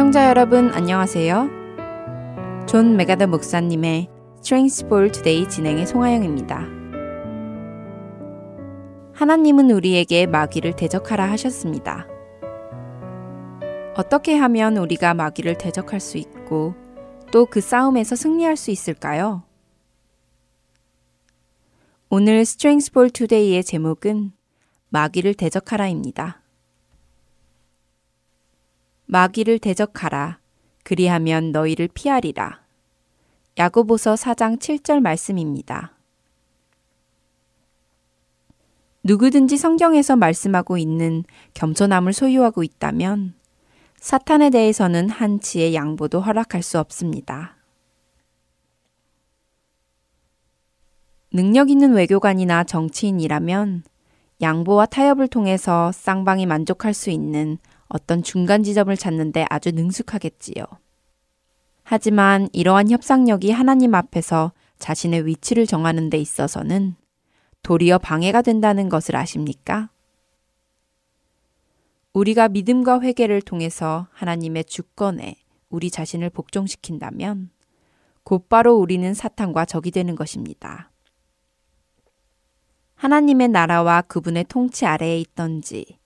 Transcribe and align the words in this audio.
애청자 0.00 0.30
여러분 0.30 0.72
안녕하세요. 0.72 1.50
존 2.66 2.96
맥아더 2.96 3.26
목사님의 3.26 4.08
Strength 4.38 4.86
for 4.86 5.12
Today 5.12 5.46
진행의 5.46 5.86
송하영입니다. 5.86 6.66
하나님은 9.12 9.70
우리에게 9.70 10.24
마귀를 10.24 10.74
대적하라 10.76 11.30
하셨습니다. 11.32 12.06
어떻게 13.94 14.36
하면 14.36 14.78
우리가 14.78 15.12
마귀를 15.12 15.58
대적할 15.58 16.00
수 16.00 16.16
있고 16.16 16.74
또 17.30 17.44
그 17.44 17.60
싸움에서 17.60 18.16
승리할 18.16 18.56
수 18.56 18.70
있을까요? 18.70 19.42
오늘 22.08 22.36
Strength 22.38 22.90
for 22.90 23.10
Today의 23.10 23.62
제목은 23.64 24.32
마귀를 24.88 25.34
대적하라입니다. 25.34 26.39
마귀를 29.12 29.58
대적하라. 29.58 30.38
그리하면 30.84 31.50
너희를 31.50 31.88
피하리라. 31.92 32.60
야고보서 33.58 34.14
4장 34.14 34.60
7절 34.60 35.00
말씀입니다. 35.00 35.94
누구든지 39.02 39.56
성경에서 39.56 40.14
말씀하고 40.14 40.78
있는 40.78 41.24
겸손함을 41.54 42.12
소유하고 42.12 42.62
있다면 42.62 43.34
사탄에 43.96 44.48
대해서는 44.50 45.10
한치의 45.10 45.74
양보도 45.74 46.20
허락할 46.20 46.62
수 46.62 46.78
없습니다. 46.78 47.56
능력 51.32 51.68
있는 51.68 51.94
외교관이나 51.94 52.62
정치인이라면 52.62 53.82
양보와 54.40 54.86
타협을 54.86 55.26
통해서 55.26 55.90
쌍방이 55.90 56.46
만족할 56.46 56.94
수 56.94 57.10
있는 57.10 57.58
어떤 57.90 58.22
중간 58.22 58.62
지점을 58.62 58.96
찾는데 58.96 59.44
아주 59.50 59.72
능숙하겠지요. 59.72 60.64
하지만 61.82 62.48
이러한 62.52 62.88
협상력이 62.90 63.50
하나님 63.50 63.94
앞에서 63.94 64.52
자신의 64.78 65.26
위치를 65.26 65.66
정하는 65.66 66.08
데 66.08 66.16
있어서는 66.18 66.94
도리어 67.62 67.98
방해가 67.98 68.42
된다는 68.42 68.88
것을 68.88 69.16
아십니까? 69.16 69.90
우리가 72.12 72.48
믿음과 72.48 73.00
회개를 73.00 73.42
통해서 73.42 74.06
하나님의 74.12 74.64
주권에 74.64 75.36
우리 75.68 75.90
자신을 75.90 76.30
복종시킨다면 76.30 77.50
곧바로 78.22 78.76
우리는 78.76 79.12
사탄과 79.12 79.64
적이 79.64 79.90
되는 79.90 80.14
것입니다. 80.14 80.90
하나님의 82.94 83.48
나라와 83.48 84.02
그분의 84.02 84.44
통치 84.48 84.86
아래에 84.86 85.18
있던지 85.20 85.99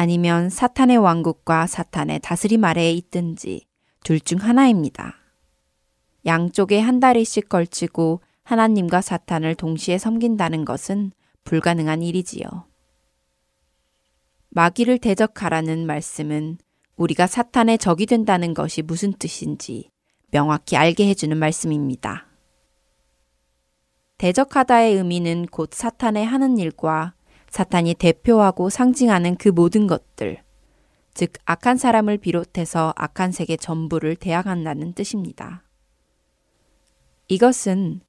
아니면 0.00 0.48
사탄의 0.48 0.96
왕국과 0.96 1.66
사탄의 1.66 2.20
다스림 2.20 2.64
아래에 2.64 2.90
있든지 2.90 3.66
둘 4.02 4.18
중 4.18 4.38
하나입니다. 4.38 5.16
양쪽에 6.24 6.80
한 6.80 7.00
다리씩 7.00 7.50
걸치고 7.50 8.22
하나님과 8.42 9.02
사탄을 9.02 9.56
동시에 9.56 9.98
섬긴다는 9.98 10.64
것은 10.64 11.12
불가능한 11.44 12.00
일이지요. 12.00 12.46
마귀를 14.48 15.00
대적하라는 15.00 15.84
말씀은 15.84 16.56
우리가 16.96 17.26
사탄의 17.26 17.76
적이 17.76 18.06
된다는 18.06 18.54
것이 18.54 18.80
무슨 18.80 19.12
뜻인지 19.12 19.90
명확히 20.30 20.78
알게 20.78 21.10
해주는 21.10 21.36
말씀입니다. 21.36 22.26
대적하다의 24.16 24.94
의미는 24.94 25.44
곧 25.44 25.74
사탄의 25.74 26.24
하는 26.24 26.56
일과 26.56 27.12
사탄이 27.50 27.94
대표하고 27.94 28.70
상징하는 28.70 29.36
그 29.36 29.48
모든 29.48 29.86
것들, 29.86 30.42
즉 31.14 31.32
악한 31.44 31.76
사람을 31.76 32.18
비롯해서 32.18 32.94
악한 32.96 33.32
세계 33.32 33.56
전부를 33.56 34.16
대항한다는 34.16 34.94
뜻입니다. 34.94 35.64
이것은 37.28 38.00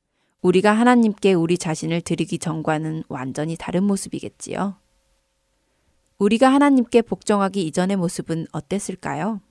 우리가 0.42 0.72
하나님께 0.72 1.34
우리 1.34 1.58
자신을 1.58 2.02
드리기 2.02 2.40
전과는 2.40 3.04
완전히 3.08 3.56
다른 3.58 3.84
모습이겠지요. 3.84 4.76
우리가 6.18 6.54
하나님께 6.54 7.02
복종하기 7.02 7.66
이전의 7.68 7.98
모습은 7.98 8.48
어땠을까요? 8.52 9.42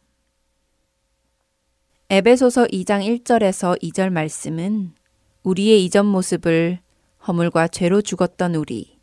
에베소서 2.11 2.67
2장 2.67 3.25
1절에서 3.25 3.81
2절 3.83 4.11
말씀은 4.11 4.95
우리의 5.43 5.85
이전 5.85 6.07
모습을 6.07 6.79
허물과 7.27 7.69
죄로 7.69 8.03
죽었던 8.03 8.55
우리, 8.55 9.00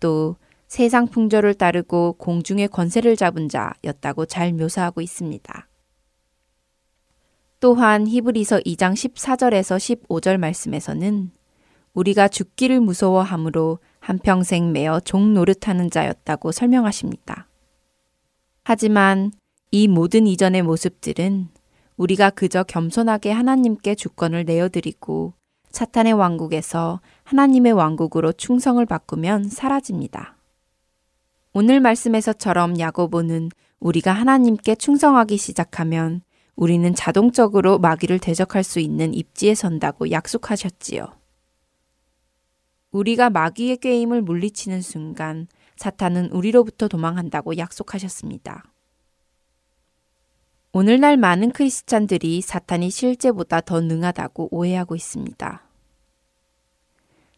또 0.00 0.36
세상 0.68 1.06
풍조를 1.06 1.54
따르고 1.54 2.14
공중의 2.14 2.68
권세를 2.68 3.16
잡은 3.16 3.48
자였다고 3.48 4.26
잘 4.26 4.52
묘사하고 4.52 5.00
있습니다. 5.00 5.68
또한 7.60 8.06
히브리서 8.06 8.58
2장 8.60 8.92
14절에서 8.92 9.76
15절 10.08 10.38
말씀에서는 10.38 11.30
우리가 11.94 12.28
죽기를 12.28 12.80
무서워함으로 12.80 13.78
한평생 14.00 14.72
매어 14.72 15.00
종 15.00 15.32
노릇하는 15.32 15.90
자였다고 15.90 16.52
설명하십니다. 16.52 17.48
하지만 18.64 19.32
이 19.70 19.88
모든 19.88 20.26
이전의 20.26 20.62
모습들은 20.62 21.48
우리가 21.96 22.30
그저 22.30 22.62
겸손하게 22.62 23.30
하나님께 23.30 23.94
주권을 23.94 24.44
내어드리고 24.44 25.32
사탄의 25.76 26.14
왕국에서 26.14 27.02
하나님의 27.24 27.72
왕국으로 27.72 28.32
충성을 28.32 28.84
바꾸면 28.86 29.50
사라집니다. 29.50 30.34
오늘 31.52 31.80
말씀에서처럼 31.80 32.78
야고보는 32.78 33.50
우리가 33.80 34.10
하나님께 34.10 34.76
충성하기 34.76 35.36
시작하면 35.36 36.22
우리는 36.54 36.94
자동적으로 36.94 37.78
마귀를 37.78 38.20
대적할 38.20 38.64
수 38.64 38.80
있는 38.80 39.12
입지에 39.12 39.54
선다고 39.54 40.10
약속하셨지요. 40.10 41.08
우리가 42.92 43.28
마귀의 43.28 43.76
꾀임을 43.76 44.22
물리치는 44.22 44.80
순간 44.80 45.46
사탄은 45.76 46.30
우리로부터 46.30 46.88
도망한다고 46.88 47.58
약속하셨습니다. 47.58 48.64
오늘날 50.72 51.18
많은 51.18 51.50
크리스찬들이 51.50 52.40
사탄이 52.40 52.88
실제보다 52.88 53.60
더 53.60 53.82
능하다고 53.82 54.48
오해하고 54.52 54.96
있습니다. 54.96 55.65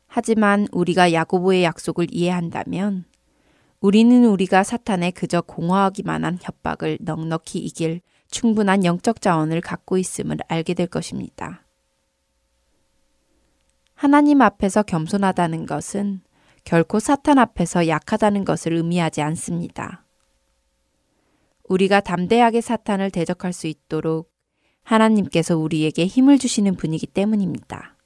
하지만 0.09 0.67
우리가 0.73 1.13
야고보의 1.13 1.63
약속을 1.63 2.09
이해한다면 2.11 3.05
우리는 3.81 4.25
우리가 4.25 4.65
사탄에 4.65 5.13
그저 5.13 5.41
공허하기만 5.43 6.25
한 6.25 6.39
협박을 6.43 6.99
넉넉히 7.01 7.61
이길 7.61 8.01
충분한 8.31 8.85
영적 8.85 9.21
자원을 9.21 9.61
갖고 9.61 9.99
있음을 9.99 10.39
알게 10.49 10.75
될 10.75 10.89
것입니다. 10.89 11.65
하나님 13.95 14.43
앞에서 14.43 14.83
겸손하다는 14.83 15.67
것은 15.67 16.23
결코 16.65 16.99
사탄 16.99 17.39
앞에서 17.39 17.87
약하다는 17.89 18.45
것을 18.45 18.75
의미하지 18.75 19.23
않습니다. 19.23 20.05
우리가 21.69 22.01
담대하게 22.01 22.61
사탄을 22.61 23.11
대적할 23.11 23.53
수 23.53 23.67
있도록 23.67 24.33
하나님께서 24.83 25.57
우리에게 25.57 26.07
힘을 26.07 26.39
주시는 26.39 26.77
분이기 26.77 27.07
때문입니다. 27.07 27.98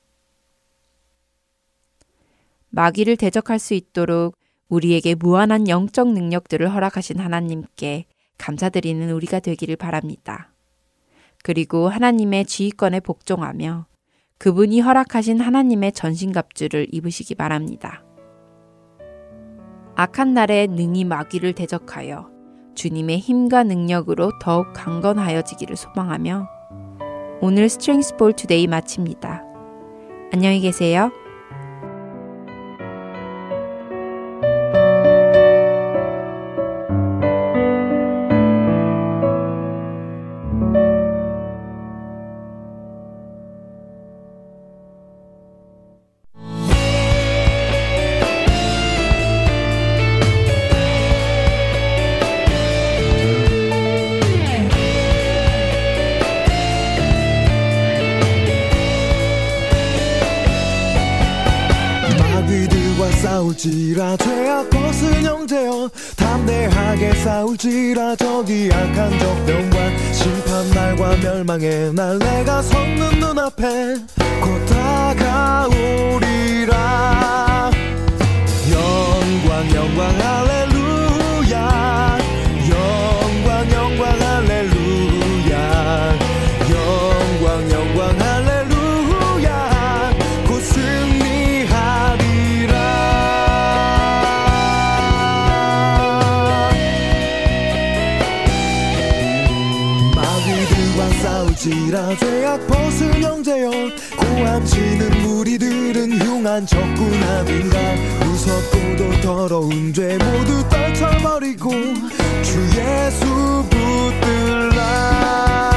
마귀를 2.72 3.16
대적할 3.16 3.58
수 3.58 3.74
있도록 3.74 4.36
우리에게 4.68 5.14
무한한 5.14 5.68
영적 5.68 6.12
능력들을 6.12 6.72
허락하신 6.72 7.20
하나님께 7.20 8.06
감사드리는 8.38 9.10
우리가 9.10 9.40
되기를 9.40 9.76
바랍니다. 9.76 10.52
그리고 11.44 11.88
하나님의 11.88 12.46
지휘권에 12.46 13.00
복종하며 13.00 13.86
그분이 14.38 14.80
허락하신 14.80 15.40
하나님의 15.40 15.92
전신갑주를 15.92 16.88
입으시기 16.90 17.34
바랍니다. 17.34 18.02
악한 19.94 20.32
날에 20.32 20.66
능히 20.66 21.04
마귀를 21.04 21.52
대적하여 21.52 22.30
주님의 22.74 23.18
힘과 23.18 23.64
능력으로 23.64 24.32
더욱 24.40 24.72
강건하여지기를 24.72 25.76
소망하며 25.76 26.48
오늘 27.42 27.68
Strength 27.68 28.16
for 28.16 28.32
Today 28.32 28.66
마칩니다. 28.66 29.44
안녕히 30.32 30.60
계세요. 30.60 31.12
past. 73.56 73.81
무리들은 106.52 106.52
흉한 106.52 106.66
적군 106.66 107.22
아닌가? 107.22 107.78
무섭고도 108.24 109.20
더러운 109.22 109.92
죄 109.92 110.18
모두 110.18 110.68
떨쳐버리고 110.68 111.70
주 112.42 112.60
예수 112.76 113.64
붙들라 113.70 115.71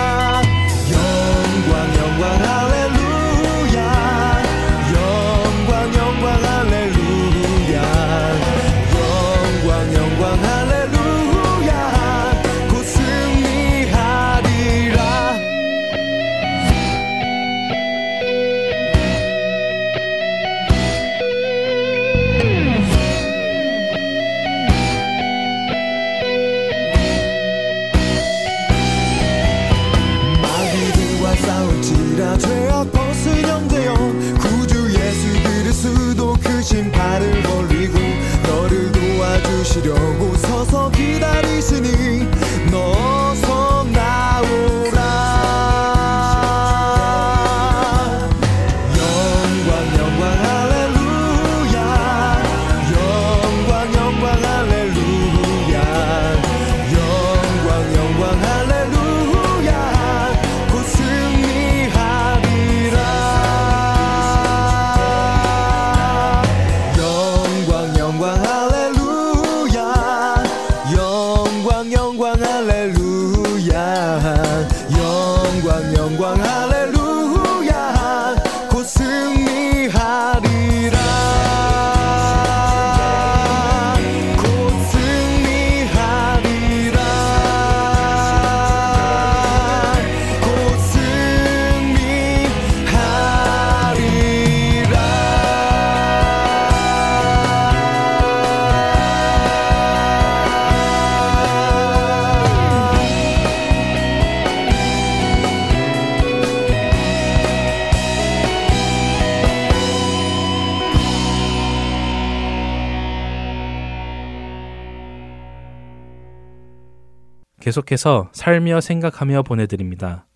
계속해서 117.65 118.29
살며 118.31 118.79
생각하며 118.79 119.41
보내드립니다. 119.41 120.27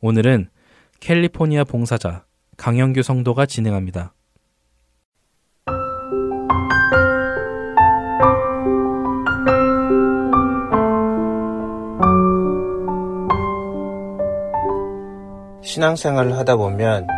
오늘은 0.00 0.48
캘리포니아 1.00 1.64
봉사자 1.64 2.24
강영규 2.56 3.02
성도가 3.02 3.46
진행합니다. 3.46 4.14
신앙생활을 15.64 16.36
하다 16.36 16.54
보면 16.54 17.08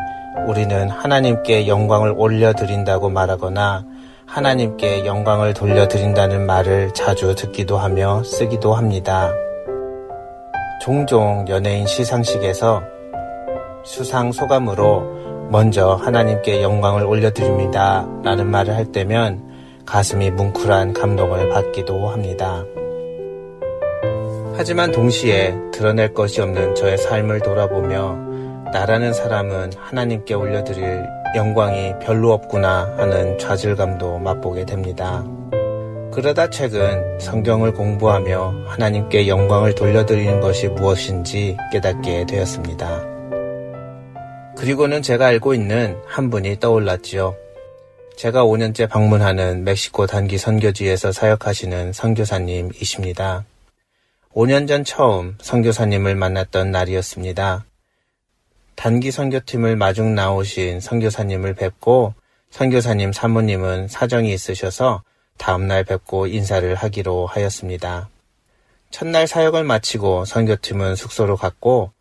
우리는 0.48 0.88
하나님께 0.88 1.68
영광을 1.68 2.14
올려드린다고 2.16 3.10
말하거나 3.10 3.84
하나님께 4.24 5.04
영광을 5.04 5.52
돌려드린다는 5.52 6.46
말을 6.46 6.94
자주 6.94 7.34
듣기도 7.34 7.76
하며 7.76 8.22
쓰기도 8.22 8.72
합니다. 8.72 9.30
종종 10.80 11.44
연예인 11.48 11.86
시상식에서 11.86 12.82
수상 13.84 14.32
소감으로 14.32 15.48
먼저 15.50 15.94
하나님께 15.94 16.62
영광을 16.62 17.04
올려드립니다. 17.04 18.08
라는 18.24 18.46
말을 18.46 18.74
할 18.74 18.86
때면 18.86 19.42
가슴이 19.84 20.30
뭉클한 20.30 20.94
감동을 20.94 21.50
받기도 21.50 22.08
합니다. 22.08 22.64
하지만 24.56 24.90
동시에 24.90 25.54
드러낼 25.70 26.14
것이 26.14 26.40
없는 26.40 26.74
저의 26.74 26.96
삶을 26.96 27.40
돌아보며 27.40 28.16
나라는 28.72 29.12
사람은 29.12 29.72
하나님께 29.76 30.32
올려드릴 30.32 31.04
영광이 31.36 31.98
별로 32.00 32.32
없구나 32.32 32.94
하는 32.96 33.36
좌절감도 33.38 34.18
맛보게 34.18 34.64
됩니다. 34.64 35.24
그러다 36.12 36.50
최근 36.50 37.20
성경을 37.20 37.72
공부하며 37.72 38.64
하나님께 38.66 39.28
영광을 39.28 39.76
돌려드리는 39.76 40.40
것이 40.40 40.66
무엇인지 40.66 41.56
깨닫게 41.70 42.26
되었습니다. 42.26 43.06
그리고는 44.56 45.02
제가 45.02 45.26
알고 45.26 45.54
있는 45.54 45.96
한 46.06 46.28
분이 46.28 46.58
떠올랐지요. 46.58 47.36
제가 48.16 48.44
5년째 48.44 48.88
방문하는 48.88 49.62
멕시코 49.62 50.06
단기 50.06 50.36
선교지에서 50.36 51.12
사역하시는 51.12 51.92
선교사님이십니다. 51.92 53.44
5년 54.34 54.66
전 54.66 54.84
처음 54.84 55.36
선교사님을 55.40 56.16
만났던 56.16 56.72
날이었습니다. 56.72 57.64
단기 58.74 59.12
선교팀을 59.12 59.76
마중 59.76 60.16
나오신 60.16 60.80
선교사님을 60.80 61.54
뵙고 61.54 62.14
선교사님 62.50 63.12
사모님은 63.12 63.86
사정이 63.86 64.32
있으셔서 64.32 65.04
다음날 65.40 65.84
뵙고 65.84 66.26
인사를 66.26 66.74
하기로 66.74 67.26
하였습니다. 67.26 68.10
첫날 68.90 69.26
사역을 69.26 69.64
마치고 69.64 70.26
선교팀은 70.26 70.96
숙소로 70.96 71.36
갔고 71.38 71.92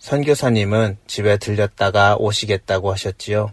선교사님은 0.00 0.98
집에 1.06 1.36
들렸다가 1.36 2.16
오시겠다고 2.16 2.90
하셨지요. 2.90 3.52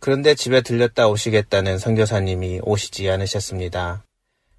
그런데 0.00 0.34
집에 0.34 0.60
들렸다 0.60 1.08
오시겠다는 1.08 1.78
선교사님이 1.78 2.60
오시지 2.62 3.08
않으셨습니다. 3.08 4.04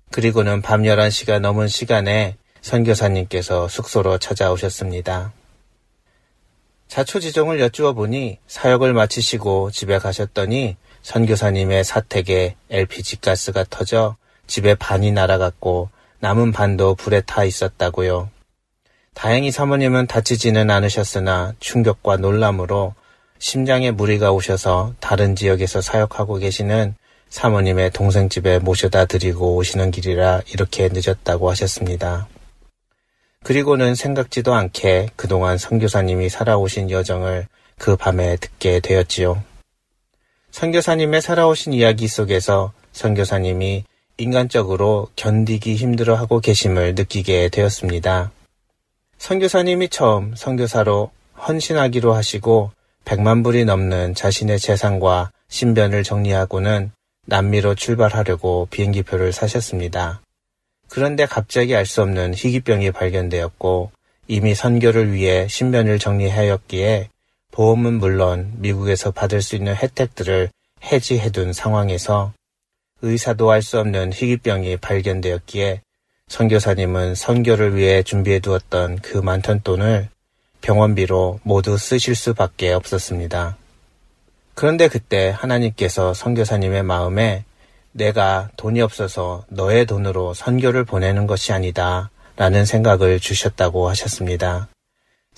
그리고는 0.09 0.63
밤 0.63 0.81
11시가 0.81 1.39
넘은 1.39 1.67
시간에 1.67 2.35
선교사님께서 2.61 3.67
숙소로 3.67 4.17
찾아오셨습니다. 4.17 5.33
자초지종을 6.87 7.59
여쭈어 7.59 7.93
보니 7.93 8.39
사역을 8.47 8.93
마치시고 8.93 9.69
집에 9.69 9.99
가셨더니 9.99 10.77
선교사님의 11.09 11.83
사택에 11.83 12.55
LPG 12.69 13.21
가스가 13.21 13.65
터져 13.67 14.15
집에 14.45 14.75
반이 14.75 15.11
날아갔고 15.11 15.89
남은 16.19 16.51
반도 16.51 16.93
불에 16.93 17.21
타 17.21 17.43
있었다고요. 17.43 18.29
다행히 19.15 19.49
사모님은 19.49 20.05
다치지는 20.05 20.69
않으셨으나 20.69 21.53
충격과 21.59 22.17
놀람으로 22.17 22.93
심장에 23.39 23.89
무리가 23.89 24.31
오셔서 24.31 24.93
다른 24.99 25.35
지역에서 25.35 25.81
사역하고 25.81 26.35
계시는 26.35 26.93
사모님의 27.29 27.89
동생 27.89 28.29
집에 28.29 28.59
모셔다 28.59 29.05
드리고 29.05 29.55
오시는 29.55 29.89
길이라 29.89 30.41
이렇게 30.53 30.89
늦었다고 30.93 31.49
하셨습니다. 31.49 32.27
그리고는 33.43 33.95
생각지도 33.95 34.53
않게 34.53 35.09
그동안 35.15 35.57
선교사님이 35.57 36.29
살아오신 36.29 36.91
여정을 36.91 37.47
그 37.79 37.95
밤에 37.95 38.35
듣게 38.35 38.79
되었지요. 38.79 39.48
선교사님의 40.59 41.21
살아오신 41.21 41.71
이야기 41.71 42.09
속에서 42.09 42.73
선교사님이 42.91 43.85
인간적으로 44.17 45.07
견디기 45.15 45.75
힘들어하고 45.75 46.41
계심을 46.41 46.95
느끼게 46.95 47.47
되었습니다. 47.47 48.29
선교사님이 49.19 49.87
처음 49.87 50.35
선교사로 50.35 51.11
헌신하기로 51.47 52.11
하시고 52.11 52.71
100만 53.05 53.41
불이 53.41 53.63
넘는 53.63 54.15
자신의 54.15 54.59
재산과 54.59 55.31
신변을 55.47 56.03
정리하고는 56.03 56.91
남미로 57.25 57.75
출발하려고 57.75 58.67
비행기표를 58.69 59.31
사셨습니다. 59.31 60.19
그런데 60.89 61.25
갑자기 61.25 61.73
알 61.73 61.85
수 61.85 62.01
없는 62.01 62.33
희귀병이 62.33 62.91
발견되었고 62.91 63.91
이미 64.27 64.55
선교를 64.55 65.13
위해 65.13 65.47
신변을 65.47 65.99
정리하였기에 65.99 67.07
보험은 67.59 67.95
물론 67.95 68.53
미국에서 68.55 69.11
받을 69.11 69.41
수 69.41 69.57
있는 69.57 69.75
혜택들을 69.75 70.49
해지해둔 70.81 71.51
상황에서 71.51 72.31
의사도 73.01 73.51
알 73.51 73.61
수 73.61 73.77
없는 73.79 74.13
희귀병이 74.13 74.77
발견되었기에 74.77 75.81
선교사님은 76.29 77.15
선교를 77.15 77.75
위해 77.75 78.01
준비해 78.01 78.39
두었던 78.39 78.99
그 78.99 79.17
많던 79.17 79.63
돈을 79.63 80.07
병원비로 80.61 81.41
모두 81.43 81.77
쓰실 81.77 82.15
수밖에 82.15 82.71
없었습니다. 82.71 83.57
그런데 84.53 84.87
그때 84.87 85.29
하나님께서 85.35 86.13
선교사님의 86.13 86.83
마음에 86.83 87.43
내가 87.91 88.47
돈이 88.55 88.79
없어서 88.81 89.43
너의 89.49 89.85
돈으로 89.85 90.33
선교를 90.33 90.85
보내는 90.85 91.27
것이 91.27 91.51
아니다 91.51 92.09
라는 92.37 92.63
생각을 92.63 93.19
주셨다고 93.19 93.89
하셨습니다. 93.89 94.69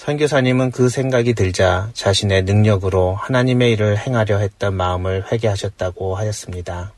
선교사님은 0.02 0.72
그 0.72 0.90
생각이 0.90 1.36
들자 1.36 1.92
자신의 1.94 2.42
능력으로 2.46 3.14
하나님의 3.14 3.74
일을 3.74 4.00
행하려 4.00 4.40
했던 4.40 4.74
마음을 4.74 5.32
회개하셨다고 5.32 6.16
하였습니다. 6.16 6.94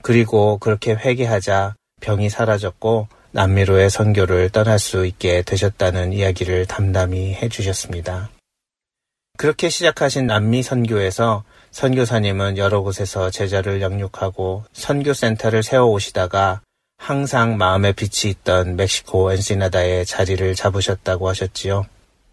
그리고 0.00 0.56
그렇게 0.56 0.92
회개하자 0.92 1.74
병이 2.00 2.30
사라졌고 2.30 3.08
남미로의 3.32 3.90
선교를 3.90 4.48
떠날 4.48 4.78
수 4.78 5.04
있게 5.04 5.42
되셨다는 5.42 6.14
이야기를 6.14 6.64
담담히 6.64 7.34
해주셨습니다. 7.34 8.30
그렇게 9.36 9.68
시작하신 9.68 10.26
남미 10.26 10.62
선교에서 10.62 11.44
선교사님은 11.70 12.56
여러 12.56 12.80
곳에서 12.80 13.28
제자를 13.28 13.82
양육하고 13.82 14.64
선교센터를 14.72 15.62
세워오시다가 15.62 16.62
항상 16.96 17.58
마음에 17.58 17.92
빛이 17.92 18.32
있던 18.32 18.76
멕시코 18.76 19.32
엔시나다에 19.32 20.04
자리를 20.04 20.54
잡으셨다고 20.54 21.28
하셨지요. 21.28 21.84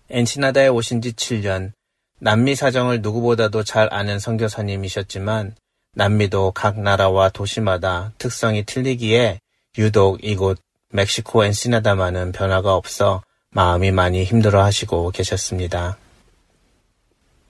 엔시나다에 0.09 0.67
오신 0.67 1.01
지 1.01 1.13
7년, 1.13 1.71
남미 2.19 2.55
사정을 2.55 3.01
누구보다도 3.01 3.63
잘 3.63 3.93
아는 3.93 4.19
선교사님이셨지만 4.19 5.55
남미도 5.93 6.51
각 6.51 6.79
나라와 6.79 7.29
도시마다 7.29 8.11
특성이 8.17 8.63
틀리기에 8.63 9.39
유독 9.77 10.23
이곳 10.23 10.59
멕시코 10.91 11.45
엔시나다만은 11.45 12.31
변화가 12.31 12.73
없어 12.75 13.21
마음이 13.51 13.91
많이 13.91 14.23
힘들어 14.23 14.63
하시고 14.63 15.11
계셨습니다. 15.11 15.97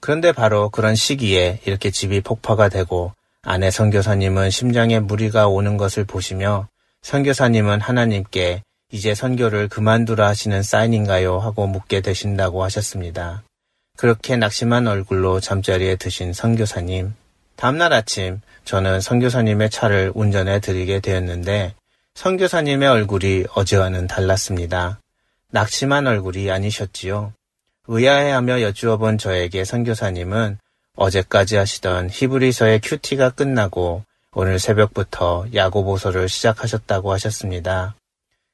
그런데 0.00 0.32
바로 0.32 0.70
그런 0.70 0.94
시기에 0.94 1.60
이렇게 1.64 1.90
집이 1.90 2.20
폭파가 2.20 2.68
되고 2.68 3.12
아내 3.42 3.70
선교사님은 3.70 4.50
심장에 4.50 5.00
무리가 5.00 5.48
오는 5.48 5.76
것을 5.76 6.04
보시며 6.04 6.68
선교사님은 7.02 7.80
하나님께 7.80 8.62
이제 8.92 9.14
선교를 9.14 9.68
그만두라 9.68 10.26
하시는 10.26 10.62
사인인가요? 10.62 11.38
하고 11.38 11.66
묻게 11.66 12.00
되신다고 12.00 12.64
하셨습니다. 12.64 13.42
그렇게 13.96 14.36
낙심한 14.36 14.86
얼굴로 14.88 15.40
잠자리에 15.40 15.96
드신 15.96 16.32
선교사님. 16.32 17.14
다음날 17.56 17.92
아침 17.92 18.40
저는 18.64 19.00
선교사님의 19.00 19.70
차를 19.70 20.12
운전해 20.14 20.60
드리게 20.60 21.00
되었는데 21.00 21.74
선교사님의 22.14 22.88
얼굴이 22.88 23.44
어제와는 23.54 24.06
달랐습니다. 24.06 25.00
낙심한 25.50 26.06
얼굴이 26.06 26.50
아니셨지요. 26.50 27.32
의아해하며 27.86 28.62
여쭈어본 28.62 29.18
저에게 29.18 29.64
선교사님은 29.64 30.58
어제까지 30.96 31.56
하시던 31.56 32.10
히브리서의 32.10 32.80
큐티가 32.82 33.30
끝나고 33.30 34.04
오늘 34.32 34.58
새벽부터 34.58 35.46
야고보서를 35.54 36.28
시작하셨다고 36.28 37.12
하셨습니다. 37.12 37.94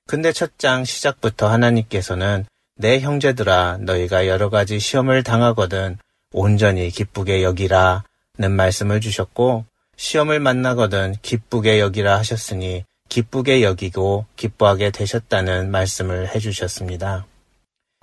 근데 0.07 0.33
첫 0.33 0.59
장 0.59 0.85
시작부터 0.85 1.49
하나님께서는 1.49 2.47
내 2.77 3.01
형제들아 3.01 3.79
너희가 3.81 4.27
여러 4.27 4.51
가지 4.51 4.79
시험을 4.79 5.23
당하거든 5.23 5.99
온전히 6.33 6.91
기쁘게 6.91 7.43
여기라 7.43 8.05
는 8.39 8.53
말씀을 8.53 9.01
주셨고 9.01 9.65
시험을 9.97 10.41
만나거든 10.41 11.15
기쁘게 11.23 11.81
여기라 11.81 12.19
하셨으니 12.19 12.85
기쁘게 13.09 13.63
여기고 13.63 14.27
기뻐하게 14.37 14.91
되셨다는 14.91 15.71
말씀을 15.71 16.35
해주셨습니다. 16.35 17.25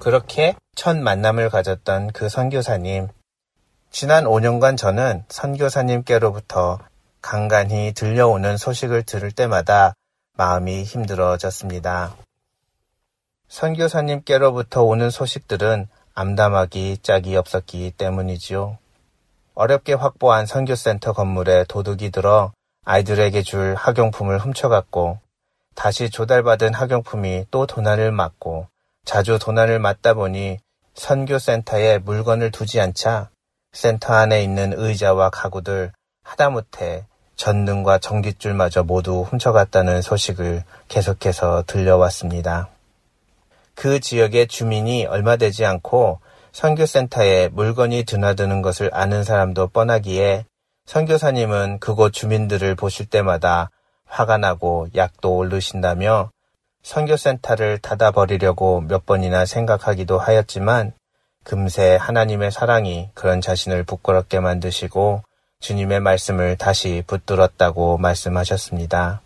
그렇게 0.01 0.55
첫 0.75 0.98
만남을 0.98 1.50
가졌던 1.50 2.13
그 2.13 2.29
선교사님. 2.29 3.10
지난 3.91 4.24
5년간 4.24 4.75
저는 4.75 5.24
선교사님께로부터 5.29 6.79
간간히 7.22 7.93
들려오는 7.95 8.57
소식을 8.57 9.03
들을 9.03 9.31
때마다 9.31 9.93
마음이 10.36 10.84
힘들어졌습니다. 10.84 12.16
선교사님께로부터 13.48 14.82
오는 14.82 15.12
소식들은 15.12 15.88
암담하기 16.16 16.98
짝이 17.04 17.36
없었기 17.36 17.92
때문이지요. 17.92 18.80
어렵게 19.54 19.94
확보한 19.94 20.48
선교센터 20.48 21.13
건물에 21.13 21.66
도둑이 21.66 22.10
들어 22.10 22.52
아이들에게 22.84 23.44
줄 23.44 23.75
학용품을 23.75 24.40
훔쳐갔고 24.40 25.20
다시 25.75 26.10
조달받은 26.10 26.74
학용품이 26.74 27.46
또 27.52 27.68
도난을 27.68 28.12
맞고 28.12 28.68
자주 29.06 29.38
도난을 29.38 29.78
맞다 29.78 30.16
보니 30.16 30.58
선교센터에 30.96 32.00
물건을 32.00 32.50
두지 32.50 32.82
않자 32.82 33.30
센터 33.72 34.13
안에 34.13 34.44
있는 34.44 34.74
의자와 34.75 35.30
가구들 35.30 35.92
하다못해 36.24 37.06
전등과 37.36 38.00
전깃줄마저 38.00 38.84
모두 38.84 39.22
훔쳐갔다는 39.22 40.02
소식을 40.02 40.63
계속해서 40.88 41.63
들려왔습니다. 41.68 42.70
그 43.75 44.00
지역의 44.00 44.48
주민이 44.48 45.06
얼마 45.06 45.36
되지 45.36 45.66
않고 45.66 46.20
선교센터에 46.52 47.50
물건이 47.50 48.04
드나드는 48.04 48.62
것을 48.62 48.90
아는 48.94 49.24
사람도 49.24 49.68
뻔하기에 49.68 50.46
선교사님은 50.86 51.80
그곳 51.80 52.13
주민들을 52.13 52.75
보실 52.75 53.08
때마다 53.08 53.72
화가 54.06 54.38
나고 54.38 54.88
약도 54.96 55.36
오르신다며 55.36 56.30
선교센터를 56.84 57.80
닫아버리려고 57.80 58.82
몇 58.82 59.06
번이나 59.06 59.46
생각하기도 59.46 60.20
하였지만 60.20 60.94
금세 61.44 61.96
하나님의 61.96 62.52
사랑이 62.52 63.10
그런 63.13 63.42
자신을 63.42 63.84
부끄럽게 63.84 64.40
만드시고 64.40 65.24
주님의 65.63 66.01
말씀을 66.01 66.58
다시 66.58 67.03
붙들었다고 67.08 67.98
말씀하셨습니다. 67.98 69.22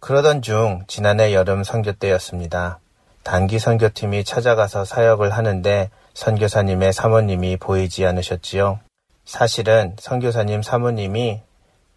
그러던 0.00 0.42
중 0.42 0.82
지난해 0.88 1.32
여름 1.32 1.62
선교 1.62 1.92
때였습니다. 1.92 2.80
단기 3.22 3.60
선교팀이 3.60 4.24
찾아가서 4.24 4.84
사역을 4.84 5.30
하는데 5.30 5.90
선교사님의 6.14 6.92
사모님이 6.92 7.56
보이지 7.58 8.04
않으셨지요. 8.04 8.80
사실은 9.24 9.94
선교사님 10.00 10.62
사모님이 10.62 11.40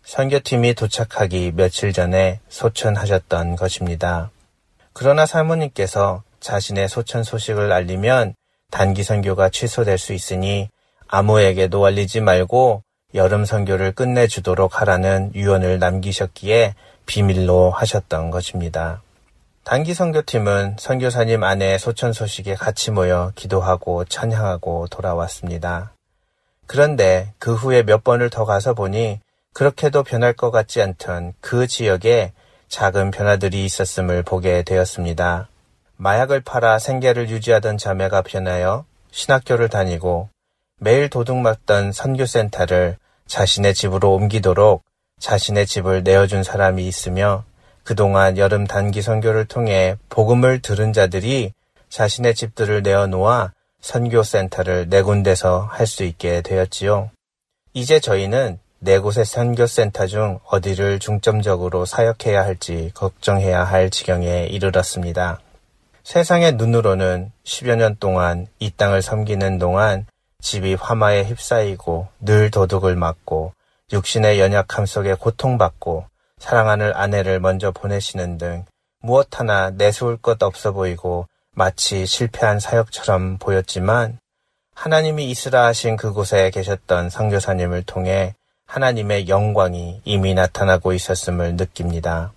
선교팀이 0.06 0.76
도착하기 0.76 1.54
며칠 1.56 1.94
전에 1.94 2.42
소천하셨던 2.50 3.56
것입니다. 3.56 4.30
그러나 4.94 5.26
사모님께서 5.26 6.22
자신의 6.42 6.90
소천 6.90 7.24
소식을 7.24 7.72
알리면 7.72 8.36
단기 8.70 9.02
선교가 9.02 9.50
취소될 9.50 9.98
수 9.98 10.14
있으니 10.14 10.70
아무에게도 11.08 11.84
알리지 11.84 12.22
말고 12.22 12.83
여름 13.16 13.46
선교를 13.46 13.92
끝내주도록 13.92 14.82
하라는 14.82 15.32
유언을 15.36 15.80
남기셨기에 15.80 16.76
비밀로 17.06 17.70
하셨던 17.72 18.32
것입니다. 18.32 19.02
단기 19.64 19.94
선교팀은 19.94 20.76
선교사님 20.78 21.44
아내 21.44 21.78
소천 21.78 22.12
소식에 22.12 22.56
같이 22.56 22.92
모여 22.92 23.32
기도하고 23.36 24.04
찬양하고 24.06 24.88
돌아왔습니다. 24.90 25.94
그런데 26.68 27.34
그 27.40 27.54
후에 27.54 27.84
몇 27.84 28.04
번을 28.04 28.30
더 28.30 28.46
가서 28.46 28.74
보니 28.74 29.20
그렇게도 29.54 30.04
변할 30.04 30.34
것 30.34 30.52
같지 30.52 30.82
않던 30.82 31.34
그 31.40 31.68
지역에 31.68 32.34
작은 32.68 33.12
변화들이 33.12 33.64
있었음을 33.66 34.24
보게 34.24 34.64
되었습니다. 34.64 35.48
마약을 35.98 36.42
팔아 36.42 36.80
생계를 36.80 37.30
유지하던 37.30 37.78
자매가 37.78 38.24
변하여 38.24 38.86
신학교를 39.12 39.70
다니고 39.70 40.30
매일 40.84 41.10
도둑맞던 41.10 41.94
선교센터를 41.94 42.98
자신의 43.28 43.74
집으로 43.74 44.16
옮기도록 44.16 44.84
자신의 45.18 45.66
집을 45.66 46.04
내어준 46.04 46.44
사람이 46.44 46.86
있으며 46.86 47.46
그동안 47.86 48.38
여름 48.38 48.68
단기 48.68 49.02
선교를 49.02 49.46
통해 49.46 49.96
복음을 50.10 50.62
들은 50.62 50.92
자들이 50.92 51.54
자신의 51.88 52.36
집들을 52.36 52.84
내어놓아 52.84 53.54
선교센터를 53.80 54.90
네 54.90 55.02
군데서 55.02 55.62
할 55.72 55.88
수 55.88 56.04
있게 56.04 56.42
되었지요. 56.42 57.12
이제 57.74 58.02
저희는 58.02 58.60
네 58.80 59.00
곳의 59.00 59.24
선교센터 59.24 60.08
중 60.08 60.40
어디를 60.50 61.00
중점적으로 61.00 61.86
사역해야 61.86 62.44
할지 62.44 62.92
걱정해야 62.94 63.64
할 63.64 63.90
지경에 63.90 64.48
이르렀습니다. 64.48 65.40
세상의 66.04 66.56
눈으로는 66.56 67.32
10여 67.46 67.78
년 67.78 67.96
동안 68.02 68.48
이 68.60 68.70
땅을 68.70 69.02
섬기는 69.02 69.60
동안 69.60 70.06
집이 70.44 70.76
화마에 70.76 71.24
휩싸이고 71.24 72.10
늘 72.20 72.52
도둑을 72.52 72.98
맞고 72.98 73.54
육신의 73.94 74.42
연약함 74.42 74.86
속에 74.86 75.14
고통받고 75.14 76.06
사랑하는 76.38 76.92
아내를 76.94 77.40
먼저 77.40 77.72
보내시는 77.72 78.38
등 78.38 78.66
무엇 79.00 79.40
하나 79.40 79.70
내세울 79.70 80.18
것 80.18 80.44
없어 80.44 80.74
보이고 80.74 81.28
마치 81.56 82.06
실패한 82.06 82.60
사역처럼 82.60 83.38
보였지만 83.38 84.20
하나님이 84.76 85.30
이스라 85.30 85.66
하신 85.68 85.96
그곳에 85.96 86.50
계셨던 86.50 87.10
선교사님을 87.10 87.84
통해 87.84 88.36
하나님의 88.66 89.30
영광이 89.30 90.02
이미 90.04 90.34
나타나고 90.34 90.92
있었음을 90.92 91.56
느낍니다. 91.56 92.34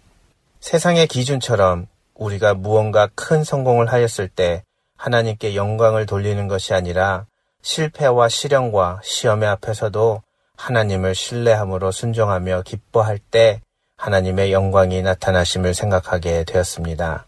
세상의 0.60 1.08
기준처럼 1.08 1.88
우리가 2.14 2.54
무언가 2.54 3.08
큰 3.16 3.42
성공을 3.42 3.90
하였을 3.92 4.28
때 4.28 4.62
하나님께 4.96 5.56
영광을 5.56 6.06
돌리는 6.06 6.46
것이 6.46 6.72
아니라 6.72 7.26
실패와 7.66 8.28
실현과 8.28 9.00
시험의 9.02 9.48
앞에서도 9.48 10.22
하나님을 10.56 11.16
신뢰함으로 11.16 11.90
순종하며 11.90 12.62
기뻐할 12.62 13.18
때 13.18 13.60
하나님의 13.96 14.52
영광이 14.52 15.02
나타나심을 15.02 15.74
생각하게 15.74 16.44
되었습니다. 16.44 17.26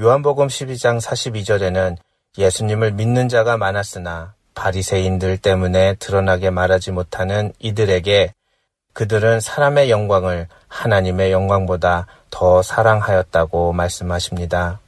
요한복음 0.00 0.46
12장 0.46 1.00
42절에는 1.00 1.96
예수님을 2.38 2.92
믿는 2.92 3.28
자가 3.28 3.56
많았으나 3.56 4.34
바리새인들 4.54 5.38
때문에 5.38 5.94
드러나게 5.94 6.50
말하지 6.50 6.92
못하는 6.92 7.52
이들에게 7.58 8.32
그들은 8.92 9.40
사람의 9.40 9.90
영광을 9.90 10.46
하나님의 10.68 11.32
영광보다 11.32 12.06
더 12.30 12.62
사랑하였다고 12.62 13.72
말씀하십니다. 13.72 14.78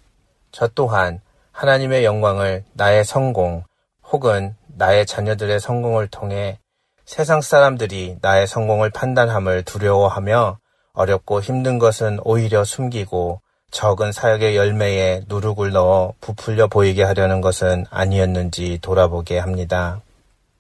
저 0.53 0.69
또한 0.69 1.21
하나님의 1.51 2.05
영광을 2.05 2.63
나의 2.75 3.05
성공 3.05 3.65
혹은 4.13 4.55
나의 4.83 5.07
자녀들의 5.07 5.61
성공을 5.61 6.09
통해 6.09 6.59
세상 7.05 7.41
사람들이 7.41 8.17
나의 8.21 8.49
성공을 8.49 8.91
판단함을 8.91 9.63
두려워하며 9.63 10.59
어렵고 10.95 11.41
힘든 11.41 11.79
것은 11.79 12.19
오히려 12.25 12.65
숨기고 12.65 13.41
적은 13.71 14.11
사역의 14.11 14.57
열매에 14.57 15.23
누룩을 15.29 15.71
넣어 15.71 16.15
부풀려 16.21 16.67
보이게 16.67 17.05
하려는 17.05 17.41
것은 17.41 17.87
아니었는지 17.91 18.81
돌아보게 18.83 19.39
합니다. 19.39 20.01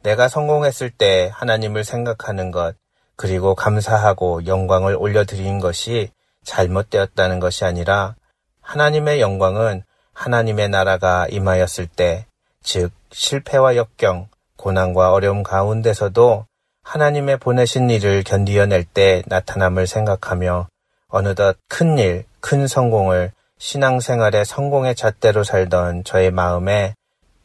내가 0.04 0.28
성공했을 0.28 0.90
때 0.90 1.28
하나님을 1.34 1.82
생각하는 1.82 2.52
것, 2.52 2.76
그리고 3.16 3.56
감사하고 3.56 4.46
영광을 4.46 4.94
올려드린 4.94 5.58
것이 5.58 6.10
잘못되었다는 6.44 7.40
것이 7.40 7.64
아니라 7.64 8.14
하나님의 8.60 9.20
영광은 9.20 9.82
하나님의 10.12 10.68
나라가 10.68 11.26
임하였을 11.28 11.88
때, 11.88 12.26
즉, 12.62 12.92
실패와 13.10 13.76
역경, 13.76 14.28
고난과 14.56 15.12
어려움 15.12 15.42
가운데서도 15.42 16.46
하나님의 16.82 17.38
보내신 17.38 17.90
일을 17.90 18.22
견디어낼 18.24 18.84
때 18.84 19.22
나타남을 19.26 19.86
생각하며 19.86 20.68
어느덧 21.08 21.56
큰 21.68 21.98
일, 21.98 22.24
큰 22.40 22.66
성공을 22.66 23.32
신앙생활의 23.58 24.44
성공의 24.44 24.94
잣대로 24.94 25.44
살던 25.44 26.04
저의 26.04 26.30
마음에 26.30 26.94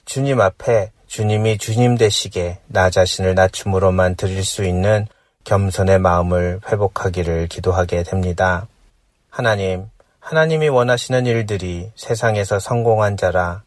주님 0.06 0.42
앞에 0.42 0.92
주님이 1.08 1.58
주님 1.58 1.98
되시게 1.98 2.60
나 2.68 2.90
자신을 2.90 3.36
낮춤으로만 3.36 4.16
드릴 4.16 4.44
수 4.44 4.66
있는 4.66 5.08
겸손의 5.44 6.00
마음을 6.00 6.60
회복하기를 6.68 7.48
기도하게 7.48 8.04
됩니다. 8.04 8.68
하나님, 9.30 9.90
하나님이 10.20 10.68
원하시는 10.70 11.26
일들이 11.26 11.92
세상에서 11.96 12.60
성공한 12.60 13.16
자라 13.16 13.64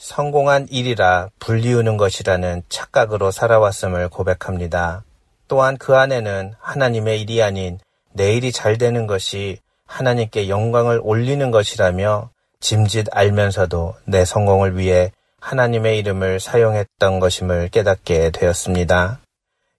성공한 0.00 0.66
일이라 0.70 1.28
불리우는 1.40 1.98
것이라는 1.98 2.62
착각으로 2.70 3.30
살아왔음을 3.30 4.08
고백합니다. 4.08 5.04
또한 5.46 5.76
그 5.76 5.94
안에는 5.94 6.54
하나님의 6.58 7.20
일이 7.20 7.42
아닌 7.42 7.78
내 8.14 8.32
일이 8.32 8.50
잘 8.50 8.78
되는 8.78 9.06
것이 9.06 9.58
하나님께 9.86 10.48
영광을 10.48 11.00
올리는 11.02 11.50
것이라며 11.50 12.30
짐짓 12.60 13.08
알면서도 13.12 13.94
내 14.06 14.24
성공을 14.24 14.78
위해 14.78 15.12
하나님의 15.38 15.98
이름을 15.98 16.40
사용했던 16.40 17.20
것임을 17.20 17.68
깨닫게 17.68 18.30
되었습니다. 18.30 19.20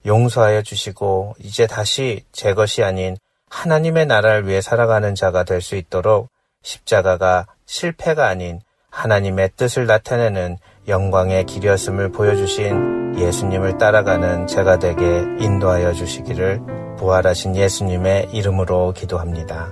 용서하여 0.06 0.62
주시고 0.62 1.36
이제 1.40 1.66
다시 1.66 2.24
제 2.32 2.54
것이 2.54 2.84
아닌 2.84 3.18
하나님의 3.50 4.06
나라를 4.06 4.48
위해 4.48 4.62
살아가는 4.62 5.16
자가 5.16 5.46
될 5.46 5.62
수 5.62 5.76
있도록 5.76 6.30
십자가가 6.62 7.48
실패가 7.66 8.28
아닌 8.28 8.62
하나님의 9.02 9.52
뜻을 9.58 9.88
나타내는 9.88 10.58
영광의 10.88 11.46
길이었음을 11.46 12.12
보여주신 12.12 13.18
예수님을 13.18 13.80
따라가는 13.80 14.46
제가 14.46 14.78
되게 14.78 15.04
인도하여 15.40 15.94
주시기를 15.94 16.62
부활하신 16.98 17.56
예수님의 17.56 18.30
이름으로 18.32 18.94
기도합니다. 18.94 19.72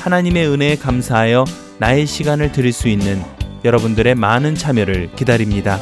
하나님의 0.00 0.48
은혜에 0.48 0.76
감사하여 0.76 1.44
나의 1.78 2.06
시간을 2.06 2.52
드릴 2.52 2.72
수 2.72 2.88
있는 2.88 3.20
여러분들의 3.64 4.14
많은 4.14 4.54
참여를 4.54 5.12
기다립니다. 5.16 5.78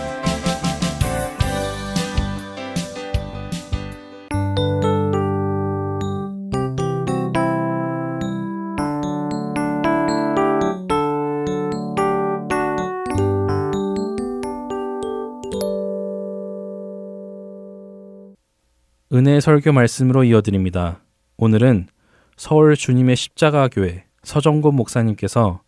은혜 19.13 19.41
설교 19.41 19.73
말씀으로 19.73 20.25
이어드립니다. 20.25 21.01
오늘은 21.37 21.89
서울 22.37 22.77
주님의 22.77 23.17
십자가 23.17 23.69
교회 23.69 24.06
서정곤 24.27 24.75
목사님께서 24.75 25.61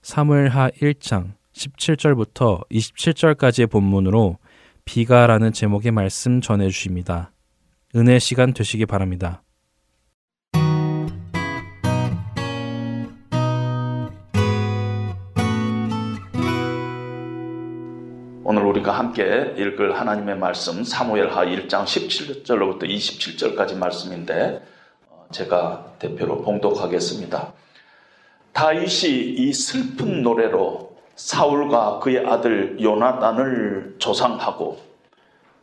사무엘하 0.00 0.70
1장 0.70 1.34
17절부터 1.52 2.66
27절까지의 2.70 3.70
본문으로 3.70 4.38
비가라는 4.86 5.52
제목의 5.52 5.92
말씀 5.92 6.40
전해 6.40 6.66
주십니다. 6.70 7.30
은혜 7.94 8.18
시간 8.18 8.54
되시기 8.54 8.86
바랍니다. 8.86 9.42
오늘 18.44 18.62
우리가 18.64 18.92
함께 18.92 19.54
읽을 19.58 20.00
하나님의 20.00 20.38
말씀 20.38 20.82
사무엘하 20.84 21.44
1장 21.44 21.84
17절로부터 21.84 22.84
27절까지 22.84 23.76
말씀인데 23.76 24.62
어, 25.10 25.26
제가 25.30 25.96
대표로 25.98 26.40
봉독하겠습니다. 26.40 27.52
다윗이 28.56 29.34
이 29.36 29.52
슬픈 29.52 30.22
노래로 30.22 30.96
사울과 31.14 31.98
그의 31.98 32.26
아들 32.26 32.80
요나단을 32.80 33.96
조상하고 33.98 34.78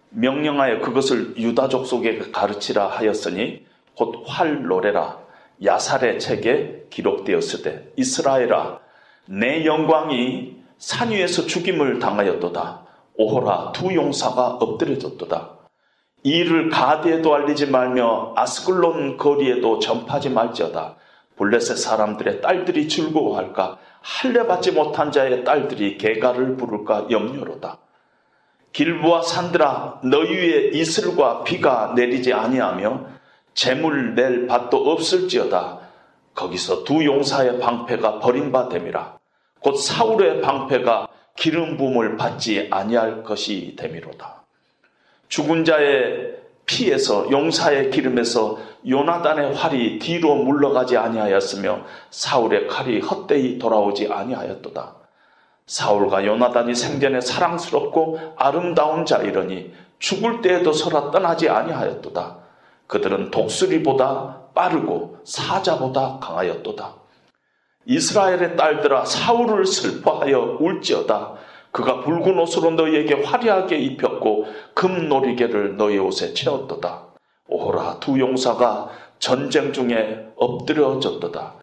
명령하여 0.10 0.80
그것을 0.82 1.36
유다족 1.36 1.88
속에 1.88 2.20
가르치라 2.32 2.86
하였으니 2.86 3.66
곧 3.96 4.24
활 4.28 4.62
노래라 4.68 5.18
야살의 5.64 6.20
책에 6.20 6.86
기록되었으되 6.92 7.94
이스라엘아 7.96 8.80
내 9.26 9.66
영광이 9.66 10.58
산 10.78 11.10
위에서 11.10 11.48
죽임을 11.48 11.98
당하였도다. 11.98 12.86
오호라 13.16 13.72
두 13.72 13.92
용사가 13.96 14.58
엎드려졌도다. 14.58 15.50
이를 16.22 16.70
가드에도 16.70 17.34
알리지 17.34 17.72
말며 17.72 18.34
아스글론 18.36 19.18
거리에도 19.18 19.80
전파하지 19.80 20.30
말지어다. 20.30 20.98
블레셋 21.36 21.78
사람들의 21.78 22.42
딸들이 22.42 22.88
즐거워할까? 22.88 23.78
할례 24.02 24.46
받지 24.46 24.72
못한 24.72 25.12
자의 25.12 25.44
딸들이 25.44 25.98
개가를 25.98 26.58
부를까 26.58 27.08
염려로다. 27.10 27.80
길부와 28.74 29.22
산들아 29.22 30.02
너희 30.04 30.36
위에 30.36 30.70
이슬과 30.74 31.44
비가 31.44 31.94
내리지 31.96 32.34
아니하며 32.34 33.06
재물 33.54 34.16
낼 34.16 34.48
밭도 34.48 34.92
없을지어다. 34.92 35.80
거기서 36.34 36.84
두 36.84 37.06
용사의 37.06 37.60
방패가 37.60 38.20
버림받됨이라. 38.20 39.18
곧 39.60 39.76
사울의 39.76 40.42
방패가 40.42 41.08
기름 41.36 41.78
부음을 41.78 42.18
받지 42.18 42.68
아니할 42.70 43.24
것이 43.24 43.76
됨이로다. 43.78 44.44
죽은 45.30 45.66
자의 45.66 46.36
피에서 46.66 47.30
용사의 47.32 47.92
기름에서 47.92 48.58
요나단의 48.88 49.54
활이 49.56 50.00
뒤로 50.00 50.36
물러가지 50.36 50.98
아니하였으며 50.98 51.82
사울의 52.10 52.68
칼이 52.68 53.00
헛되이 53.00 53.60
돌아오지 53.60 54.12
아니하였도다. 54.12 54.96
사울과 55.66 56.26
요나단이 56.26 56.76
생전에 56.76 57.22
사랑스럽고 57.22 58.34
아름다운 58.36 59.06
자이러니 59.06 59.74
죽을 60.00 60.42
때에도 60.42 60.74
서로 60.74 61.12
떠나지 61.12 61.50
아니하였도다. 61.50 62.38
그들은 62.88 63.32
독수리보다 63.32 64.42
빠르고 64.54 65.20
사자보다 65.24 66.20
강하였도다. 66.22 66.96
이스라엘의 67.86 68.56
딸들아 68.56 69.06
사울을 69.06 69.66
슬퍼하여 69.66 70.58
울지어다. 70.60 71.34
그가 71.72 72.02
붉은 72.02 72.38
옷으로 72.38 72.72
너희에게 72.72 73.24
화려하게 73.24 73.78
입혔고 73.78 74.46
금놀이개를 74.76 75.76
너희 75.78 75.98
옷에 75.98 76.34
채웠도다. 76.34 77.03
오호라 77.48 78.00
두 78.00 78.20
용사가 78.20 78.90
전쟁 79.20 79.74
중에 79.74 80.32
엎드려졌도다. 80.36 81.54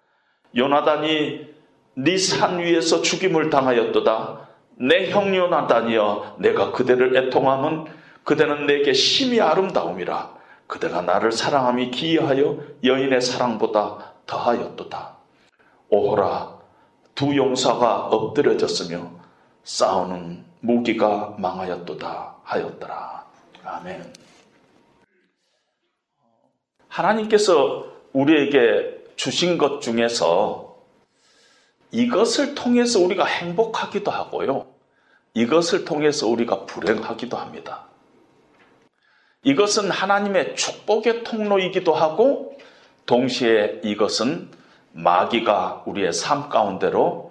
요나단이 0.56 1.50
네 1.94 2.16
산 2.18 2.58
위에서 2.60 3.02
죽임을 3.02 3.50
당하였도다. 3.50 4.48
내 4.76 5.10
형 5.10 5.34
요나단이여 5.34 6.36
내가 6.38 6.72
그대를 6.72 7.16
애통함은 7.16 7.84
그대는 8.24 8.66
내게 8.66 8.92
심히 8.92 9.40
아름다움이라. 9.40 10.38
그대가 10.66 11.02
나를 11.02 11.32
사랑함이 11.32 11.90
기이하여 11.90 12.58
여인의 12.84 13.20
사랑보다 13.20 14.14
더하였도다. 14.26 15.16
오호라 15.88 16.58
두 17.14 17.36
용사가 17.36 18.06
엎드려졌으며 18.06 19.10
싸우는 19.64 20.44
무기가 20.60 21.34
망하였도다 21.38 22.36
하였더라. 22.44 23.24
아멘. 23.64 24.19
하나님께서 26.90 27.86
우리에게 28.12 29.04
주신 29.16 29.56
것 29.56 29.80
중에서 29.80 30.76
이것을 31.92 32.54
통해서 32.54 33.00
우리가 33.00 33.24
행복하기도 33.24 34.10
하고요. 34.10 34.66
이것을 35.34 35.84
통해서 35.84 36.26
우리가 36.26 36.66
불행하기도 36.66 37.36
합니다. 37.36 37.86
이것은 39.42 39.90
하나님의 39.90 40.56
축복의 40.56 41.24
통로이기도 41.24 41.94
하고 41.94 42.58
동시에 43.06 43.80
이것은 43.84 44.50
마귀가 44.92 45.84
우리의 45.86 46.12
삶 46.12 46.48
가운데로 46.48 47.30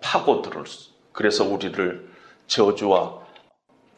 파고들을 0.00 0.66
수, 0.66 0.90
그래서 1.12 1.44
우리를 1.44 2.08
저주와 2.46 3.20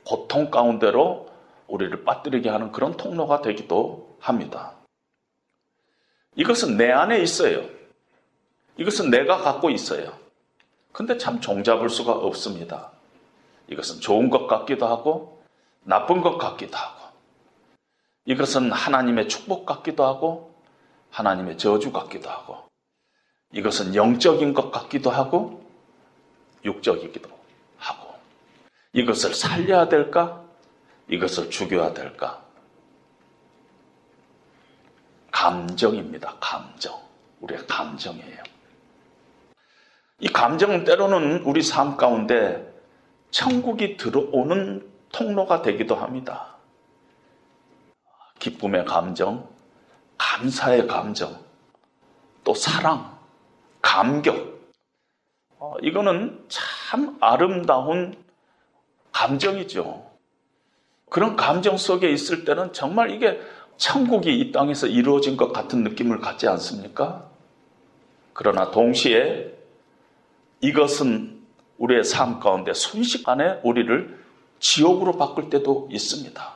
고통 0.05 0.51
가운데로 0.51 1.29
우리를 1.69 2.05
빠뜨리게 2.05 2.49
하는 2.49 2.73
그런 2.73 2.97
통로가 2.97 3.43
되기도 3.43 4.17
합니다. 4.21 4.73
이것은 6.37 6.77
내 6.77 6.91
안에 6.91 7.21
있어요. 7.21 7.65
이것은 8.77 9.11
내가 9.11 9.39
갖고 9.39 9.71
있어요. 9.71 10.19
근데 10.93 11.17
참 11.19 11.41
종잡을 11.41 11.89
수가 11.89 12.13
없습니다. 12.13 12.91
이것은 13.69 14.01
좋은 14.01 14.31
것 14.31 14.47
같기도 14.47 14.87
하고 14.87 15.43
나쁜 15.83 16.21
것 16.21 16.39
같기도 16.39 16.77
하고 16.77 17.05
이것은 18.27 18.73
하나님의 18.73 19.29
축복 19.29 19.67
같기도 19.67 20.05
하고 20.05 20.55
하나님의 21.11 21.59
저주 21.59 21.93
같기도 21.93 22.31
하고 22.31 22.59
이것은 23.53 23.95
영적인 23.95 24.55
것 24.55 24.71
같기도 24.71 25.11
하고 25.11 25.63
육적이기도 26.65 27.29
하고 27.77 28.15
이것을 28.93 29.35
살려야 29.35 29.89
될까? 29.89 30.45
이것을 31.09 31.51
죽여야 31.51 31.93
될까? 31.93 32.44
감정입니다. 35.35 36.37
감정. 36.39 36.97
우리의 37.41 37.67
감정이에요. 37.67 38.43
이 40.21 40.29
감정은 40.29 40.85
때로는 40.85 41.43
우리 41.43 41.61
삶 41.61 41.97
가운데 41.97 42.73
천국이 43.33 43.97
들어오는 43.97 44.89
통로가 45.11 45.63
되기도 45.63 45.97
합니다. 45.97 46.55
기쁨의 48.39 48.85
감정, 48.85 49.49
감사의 50.17 50.87
감정, 50.87 51.37
또 52.45 52.55
사랑, 52.55 53.19
감격. 53.83 54.71
어, 55.59 55.75
이거는 55.83 56.47
참 56.49 57.19
아름다운 57.21 58.15
감정이죠. 59.11 60.11
그런 61.11 61.35
감정 61.35 61.77
속에 61.77 62.11
있을 62.11 62.45
때는 62.45 62.73
정말 62.73 63.11
이게 63.11 63.41
천국이 63.77 64.39
이 64.39 64.53
땅에서 64.53 64.87
이루어진 64.87 65.37
것 65.37 65.53
같은 65.53 65.83
느낌을 65.83 66.21
갖지 66.21 66.49
않습니까? 66.49 67.29
그러나 68.33 68.71
동시에 68.71 69.53
이것은 70.61 71.43
우리의 71.79 72.05
삶 72.05 72.41
가운데 72.41 72.73
순식간에 72.73 73.61
우리를 73.63 74.25
지옥으로 74.61 75.19
바꿀 75.19 75.51
때도 75.51 75.89
있습니다. 75.91 76.55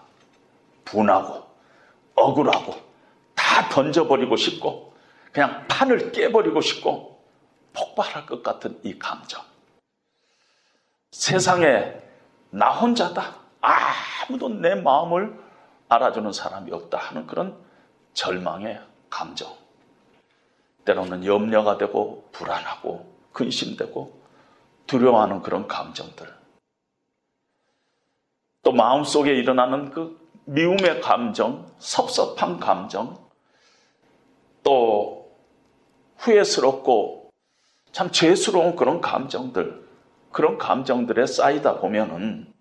분하고 0.85 1.47
억울하고 2.15 2.75
다 3.35 3.69
던져버리고 3.69 4.37
싶고 4.37 4.95
그냥 5.33 5.67
판을 5.69 6.13
깨버리고 6.13 6.61
싶고 6.61 7.23
폭발할 7.75 8.27
것 8.27 8.43
같은 8.43 8.79
이 8.83 8.99
감정. 8.99 9.43
세상에 11.13 11.95
나 12.51 12.71
혼자다. 12.71 13.37
아무도 13.61 14.49
내 14.49 14.75
마음을 14.75 15.39
알아주는 15.89 16.33
사람이 16.33 16.73
없다 16.73 16.99
하는 16.99 17.27
그런 17.27 17.57
절망의 18.15 18.81
감정. 19.11 19.57
때로는 20.85 21.25
염려가 21.25 21.79
되고 21.79 22.29
불안하고 22.33 23.13
근심되고 23.33 24.19
두려워하는 24.87 25.43
그런 25.43 25.69
감정들. 25.69 26.27
또 28.63 28.73
마음속에 28.73 29.35
일어나는 29.35 29.91
그 29.91 30.19
미움의 30.47 31.01
감정, 31.03 31.71
섭섭한 31.79 32.59
감정, 32.59 33.19
또 34.63 35.31
후회스럽고 36.17 37.31
참 37.93 38.11
죄스러운 38.11 38.77
그런 38.77 39.01
감정들, 39.01 39.87
그런 40.33 40.59
감정들에 40.59 41.27
쌓이다 41.27 41.81
보면은 41.81 42.53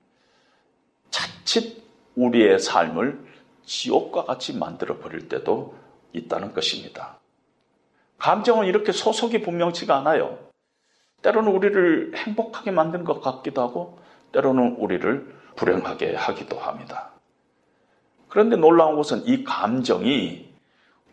자칫 1.09 1.86
우리의 2.17 2.59
삶을 2.59 3.17
지옥과 3.65 4.25
같이 4.25 4.57
만들어 4.57 4.97
버릴 4.97 5.29
때도 5.29 5.75
있다는 6.13 6.53
것입니다. 6.53 7.19
감정은 8.17 8.65
이렇게 8.65 8.91
소속이 8.91 9.41
분명치가 9.41 9.97
않아요. 9.97 10.39
때로는 11.21 11.51
우리를 11.51 12.13
행복하게 12.15 12.71
만든 12.71 13.03
것 13.03 13.21
같기도 13.21 13.61
하고, 13.61 13.99
때로는 14.31 14.77
우리를 14.77 15.35
불행하게 15.55 16.15
하기도 16.15 16.57
합니다. 16.57 17.11
그런데 18.29 18.55
놀라운 18.55 18.95
것은 18.95 19.25
이 19.25 19.43
감정이 19.43 20.47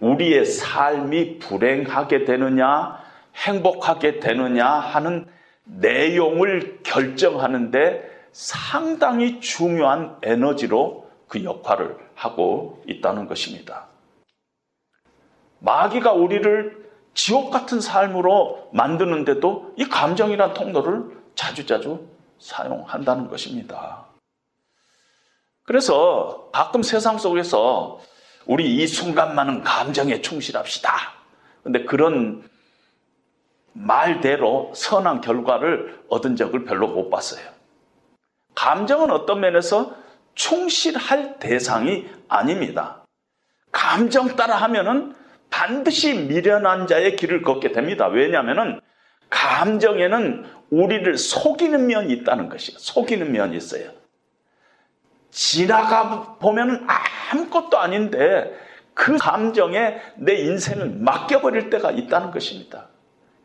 우리의 0.01 0.45
삶이 0.45 1.39
불행하게 1.39 2.25
되느냐, 2.25 2.99
행복하게 3.35 4.21
되느냐 4.21 4.67
하는 4.67 5.27
내용을 5.65 6.81
결정하는데 6.83 8.14
상당히 8.35 9.41
중요한 9.41 10.19
에너지로 10.21 11.09
그 11.29 11.45
역할을 11.45 11.97
하고 12.17 12.83
있다는 12.87 13.29
것입니다. 13.29 13.87
마귀가 15.61 16.13
우리를 16.13 16.85
지옥 17.15 17.53
같은 17.53 17.81
삶으로 17.81 18.71
만드는데도 18.73 19.75
이 19.77 19.85
감정이란 19.85 20.53
통로를 20.53 21.17
자주자주 21.37 22.09
사용한다는 22.41 23.29
것입니다. 23.29 24.05
그래서 25.63 26.51
가끔 26.53 26.83
세상 26.83 27.19
속에서 27.19 28.01
우리 28.47 28.77
이 28.77 28.87
순간만은 28.89 29.63
감정에 29.63 30.21
충실합시다. 30.21 30.91
근데 31.63 31.85
그런 31.85 32.43
말대로 33.73 34.73
선한 34.75 35.21
결과를 35.21 36.05
얻은 36.09 36.35
적을 36.35 36.65
별로 36.65 36.89
못 36.89 37.11
봤어요. 37.11 37.54
감정은 38.55 39.11
어떤 39.11 39.41
면에서 39.41 39.97
충실할 40.35 41.39
대상이 41.39 42.09
아닙니다. 42.29 43.05
감정 43.73 44.37
따라 44.37 44.57
하면은 44.57 45.15
반드시 45.51 46.15
미련한 46.15 46.87
자의 46.87 47.17
길을 47.17 47.43
걷게 47.43 47.73
됩니다. 47.73 48.07
왜냐하면은 48.09 48.81
감정에는 49.31 50.45
우리를 50.71 51.17
속이는 51.17 51.87
면이 51.87 52.13
있다는 52.13 52.49
것이에요. 52.49 52.79
속이는 52.79 53.31
면이 53.33 53.57
있어요. 53.57 53.91
지나가 55.31 56.37
보면 56.39 56.87
아무것도 57.33 57.79
아닌데 57.79 58.57
그 58.95 59.17
감정에 59.17 60.01
내 60.17 60.35
인생을 60.37 60.91
맡겨버릴 61.01 61.71
때가 61.71 61.91
있다는 61.91 62.31
것입니다. 62.31 62.89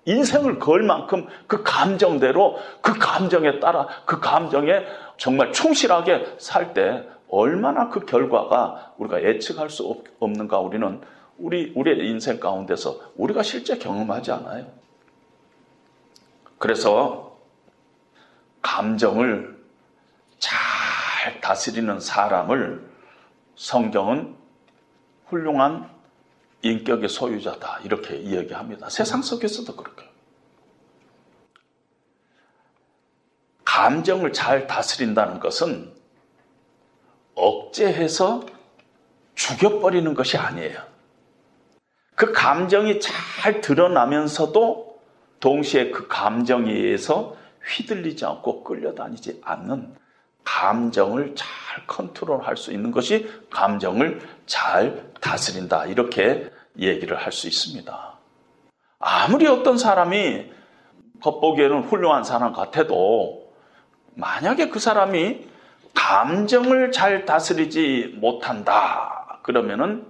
인생을 0.06 0.60
걸 0.60 0.84
만큼 0.84 1.28
그 1.48 1.62
감정대로 1.64 2.58
그 2.82 2.98
감정에 2.98 3.60
따라 3.60 3.88
그 4.06 4.20
감정에 4.20 4.86
정말 5.18 5.52
충실하게 5.52 6.36
살 6.38 6.74
때 6.74 7.08
얼마나 7.30 7.90
그 7.90 8.06
결과가 8.06 8.94
우리가 8.98 9.24
예측할 9.24 9.70
수 9.70 10.02
없는가 10.20 10.60
우리는 10.60 11.02
우리 11.38 11.72
우리의 11.76 12.08
인생 12.08 12.40
가운데서 12.40 13.00
우리가 13.16 13.44
실제 13.44 13.78
경험하지 13.78 14.32
않아요. 14.32 14.66
그래서 16.58 17.38
감정을 18.62 19.58
잘 20.40 21.40
다스리는 21.40 22.00
사람을 22.00 22.90
성경은 23.56 24.36
훌륭한 25.28 25.90
인격의 26.62 27.10
소유자다. 27.10 27.80
이렇게 27.84 28.16
이야기합니다. 28.18 28.90
세상 28.90 29.22
속에서도 29.22 29.76
그렇게. 29.76 30.10
감정을 33.64 34.34
잘 34.34 34.68
다스린다는 34.68 35.40
것은 35.40 35.94
억제해서 37.36 38.46
죽여버리는 39.36 40.14
것이 40.14 40.38
아니에요. 40.38 40.84
그 42.16 42.34
감정이 42.34 43.00
잘 43.00 43.62
드러나면서도 43.62 45.00
동시에 45.40 45.92
그 45.92 46.08
감정에 46.10 46.70
의해서 46.70 47.38
휘둘리지 47.66 48.26
않고 48.26 48.66
끌려다니지 48.66 49.40
않는 49.44 49.96
감정을 50.44 51.36
잘 51.36 51.48
컨트롤할 51.88 52.58
수 52.58 52.72
있는 52.72 52.92
것이 52.92 53.30
감정을 53.50 54.22
잘 54.46 55.12
다스린다. 55.22 55.86
이렇게 55.86 56.50
얘기를 56.78 57.18
할 57.18 57.32
수 57.32 57.48
있습니다. 57.48 58.14
아무리 59.00 59.48
어떤 59.48 59.78
사람이 59.78 60.52
겉보기에는 61.22 61.84
훌륭한 61.84 62.24
사람 62.24 62.54
같아도 62.54 63.54
만약에 64.16 64.70
그 64.70 64.80
사람이 64.80 65.48
감정을 65.94 66.92
잘 66.92 67.26
다스리지 67.26 68.16
못한다. 68.20 69.40
그러면은 69.44 70.06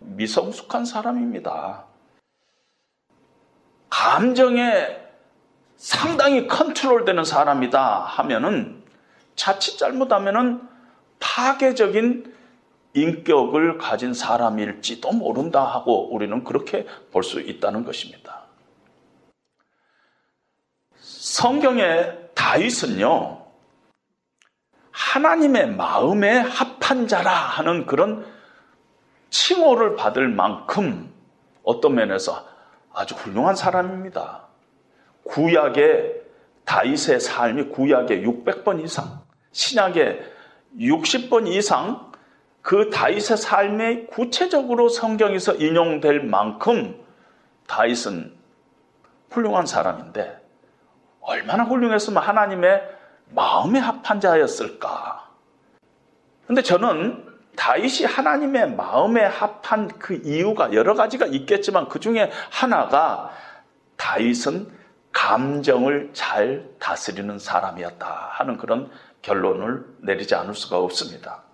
미성숙한 0.00 0.84
사람입니다. 0.84 1.84
감정에 3.88 4.98
상당히 5.76 6.46
컨트롤 6.46 7.04
되는 7.04 7.24
사람이다 7.24 8.00
하면은 8.00 8.79
자칫 9.40 9.78
잘못하면은 9.78 10.60
파괴적인 11.18 12.34
인격을 12.92 13.78
가진 13.78 14.12
사람일지도 14.12 15.12
모른다 15.12 15.64
하고 15.64 16.12
우리는 16.14 16.44
그렇게 16.44 16.84
볼 17.10 17.24
수 17.24 17.40
있다는 17.40 17.84
것입니다. 17.84 18.42
성경의 20.98 22.32
다윗은요, 22.34 23.46
하나님의 24.90 25.70
마음에 25.70 26.36
합한 26.36 27.08
자라 27.08 27.32
하는 27.32 27.86
그런 27.86 28.26
칭호를 29.30 29.96
받을 29.96 30.28
만큼 30.28 31.10
어떤 31.62 31.94
면에서 31.94 32.46
아주 32.92 33.14
훌륭한 33.14 33.56
사람입니다. 33.56 34.48
구약의 35.24 36.20
다윗의 36.66 37.20
삶이 37.20 37.70
구약의 37.70 38.26
600번 38.26 38.84
이상, 38.84 39.29
신약의 39.52 40.20
60번 40.78 41.48
이상 41.48 42.10
그 42.62 42.90
다윗의 42.90 43.36
삶에 43.36 44.06
구체적으로 44.06 44.88
성경에서 44.88 45.54
인용될 45.54 46.24
만큼 46.24 47.02
다윗은 47.66 48.34
훌륭한 49.30 49.66
사람인데 49.66 50.40
얼마나 51.20 51.64
훌륭했으면 51.64 52.22
하나님의 52.22 52.82
마음에 53.30 53.78
합한 53.78 54.20
자였을까? 54.20 55.28
근데 56.46 56.62
저는 56.62 57.30
다윗이 57.56 58.06
하나님의 58.06 58.74
마음에 58.74 59.22
합한 59.24 59.88
그 59.98 60.20
이유가 60.24 60.72
여러 60.72 60.94
가지가 60.94 61.26
있겠지만 61.26 61.88
그 61.88 62.00
중에 62.00 62.30
하나가 62.50 63.30
다윗은 63.96 64.68
감정을 65.12 66.10
잘 66.12 66.68
다스리는 66.78 67.38
사람이었다 67.38 68.30
하는 68.32 68.56
그런 68.56 68.90
결론을 69.22 69.84
내리지 70.02 70.34
않을 70.34 70.54
수가 70.54 70.78
없습니다. 70.78 71.44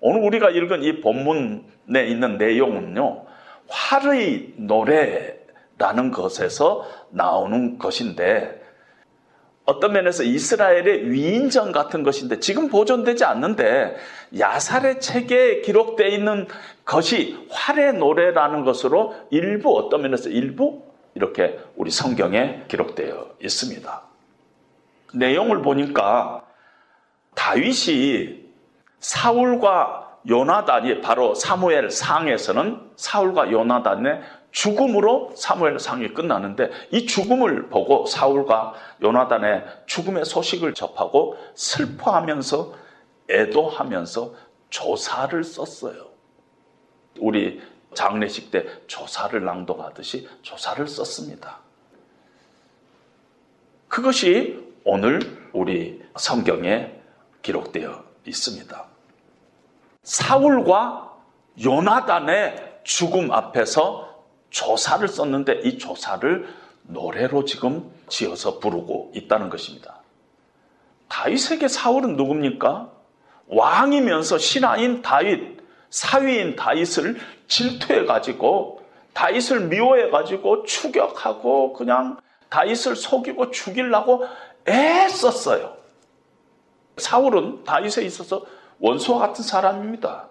오늘 0.00 0.22
우리가 0.22 0.50
읽은 0.50 0.82
이 0.82 1.00
본문에 1.00 2.06
있는 2.06 2.38
내용은요, 2.38 3.26
활의 3.68 4.54
노래라는 4.56 6.10
것에서 6.10 6.86
나오는 7.10 7.78
것인데, 7.78 8.60
어떤 9.70 9.92
면에서 9.92 10.24
이스라엘의 10.24 11.10
위인전 11.10 11.70
같은 11.70 12.02
것인데 12.02 12.40
지금 12.40 12.68
보존되지 12.68 13.24
않는데 13.24 13.94
야살의 14.36 15.00
책에 15.00 15.60
기록되어 15.60 16.08
있는 16.08 16.48
것이 16.84 17.46
활의 17.50 17.94
노래라는 17.94 18.64
것으로 18.64 19.14
일부 19.30 19.76
어떤 19.78 20.02
면에서 20.02 20.28
일부 20.28 20.82
이렇게 21.14 21.58
우리 21.76 21.90
성경에 21.90 22.64
기록되어 22.66 23.36
있습니다. 23.40 24.02
내용을 25.14 25.62
보니까 25.62 26.42
다윗이 27.34 28.40
사울과 28.98 30.18
요나단이 30.28 31.00
바로 31.00 31.34
사무엘 31.34 31.90
상에서는 31.90 32.90
사울과 32.96 33.50
요나단의 33.50 34.22
죽음으로 34.50 35.32
사무엘 35.36 35.78
상이 35.78 36.12
끝나는데 36.12 36.70
이 36.90 37.06
죽음을 37.06 37.68
보고 37.68 38.04
사울과 38.06 38.74
요나단의 39.02 39.64
죽음의 39.86 40.24
소식을 40.24 40.74
접하고 40.74 41.36
슬퍼하면서 41.54 42.74
애도하면서 43.30 44.34
조사를 44.70 45.42
썼어요. 45.44 46.08
우리 47.18 47.60
장례식 47.94 48.50
때 48.50 48.66
조사를 48.86 49.42
낭독하듯이 49.44 50.28
조사를 50.42 50.86
썼습니다. 50.86 51.58
그것이 53.88 54.64
오늘 54.84 55.20
우리 55.52 56.02
성경에 56.16 56.99
기록되어 57.42 58.04
있습니다. 58.26 58.84
사울과 60.02 61.16
요나단의 61.62 62.80
죽음 62.84 63.32
앞에서 63.32 64.24
조사를 64.50 65.06
썼는데 65.06 65.60
이 65.64 65.78
조사를 65.78 66.48
노래로 66.82 67.44
지금 67.44 67.90
지어서 68.08 68.58
부르고 68.58 69.12
있다는 69.14 69.48
것입니다. 69.50 70.00
다윗에게 71.08 71.68
사울은 71.68 72.16
누굽니까? 72.16 72.90
왕이면서 73.48 74.38
신하인 74.38 75.02
다윗, 75.02 75.60
사위인 75.90 76.56
다윗을 76.56 77.18
질투해 77.48 78.06
가지고 78.06 78.80
다윗을 79.12 79.68
미워해 79.68 80.10
가지고 80.10 80.64
추격하고 80.64 81.72
그냥 81.72 82.18
다윗을 82.48 82.96
속이고 82.96 83.50
죽이려고 83.50 84.24
애썼어요. 84.68 85.79
사울은 87.00 87.64
다윗에 87.64 88.04
있어서 88.04 88.44
원수와 88.78 89.18
같은 89.18 89.42
사람입니다. 89.42 90.28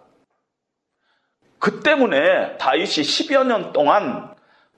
그 1.60 1.82
때문에 1.82 2.58
다윗이 2.58 2.88
10여 2.88 3.46
년 3.46 3.74
동안 3.74 4.34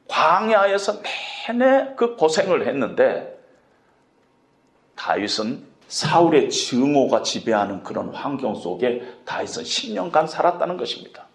광야에서 0.07 1.01
내내 1.47 1.93
그 1.95 2.15
고생을 2.15 2.67
했는데 2.67 3.39
다윗은 4.95 5.65
사울의 5.87 6.49
증오가 6.49 7.21
지배하는 7.21 7.83
그런 7.83 8.09
환경 8.09 8.55
속에 8.55 9.01
다윗은 9.25 9.63
10년간 9.63 10.27
살았다는 10.27 10.77
것입니다. 10.77 11.27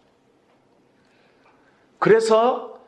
그래서 1.99 2.79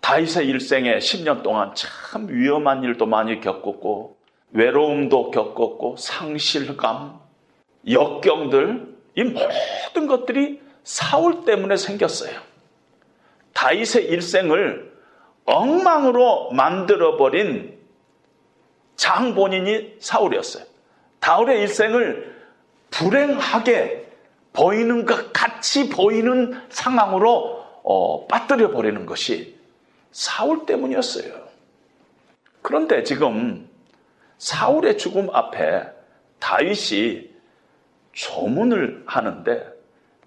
다윗의 0.00 0.46
일생에 0.46 0.98
10년 0.98 1.42
동안 1.42 1.74
참 1.74 2.28
위험한 2.28 2.82
일도 2.82 3.06
많이 3.06 3.40
겪었고 3.40 4.19
외로움도 4.52 5.30
겪었고 5.30 5.96
상실감, 5.96 7.20
역경들 7.88 8.96
이 9.16 9.24
모든 9.24 10.06
것들이 10.06 10.60
사울 10.84 11.44
때문에 11.44 11.76
생겼어요. 11.76 12.40
다윗의 13.52 14.06
일생을 14.06 14.90
엉망으로 15.44 16.50
만들어 16.52 17.16
버린 17.16 17.78
장본인이 18.96 19.96
사울이었어요. 19.98 20.64
다울의 21.20 21.60
일생을 21.62 22.36
불행하게 22.90 24.10
보이는 24.52 25.04
것 25.06 25.32
같이 25.32 25.88
보이는 25.88 26.60
상황으로 26.70 27.64
어, 27.82 28.26
빠뜨려 28.26 28.70
버리는 28.72 29.06
것이 29.06 29.56
사울 30.12 30.66
때문이었어요. 30.66 31.32
그런데 32.62 33.02
지금 33.04 33.69
사울의 34.40 34.96
죽음 34.96 35.28
앞에 35.34 35.86
다윗이 36.38 37.28
조문을 38.12 39.04
하는데 39.06 39.70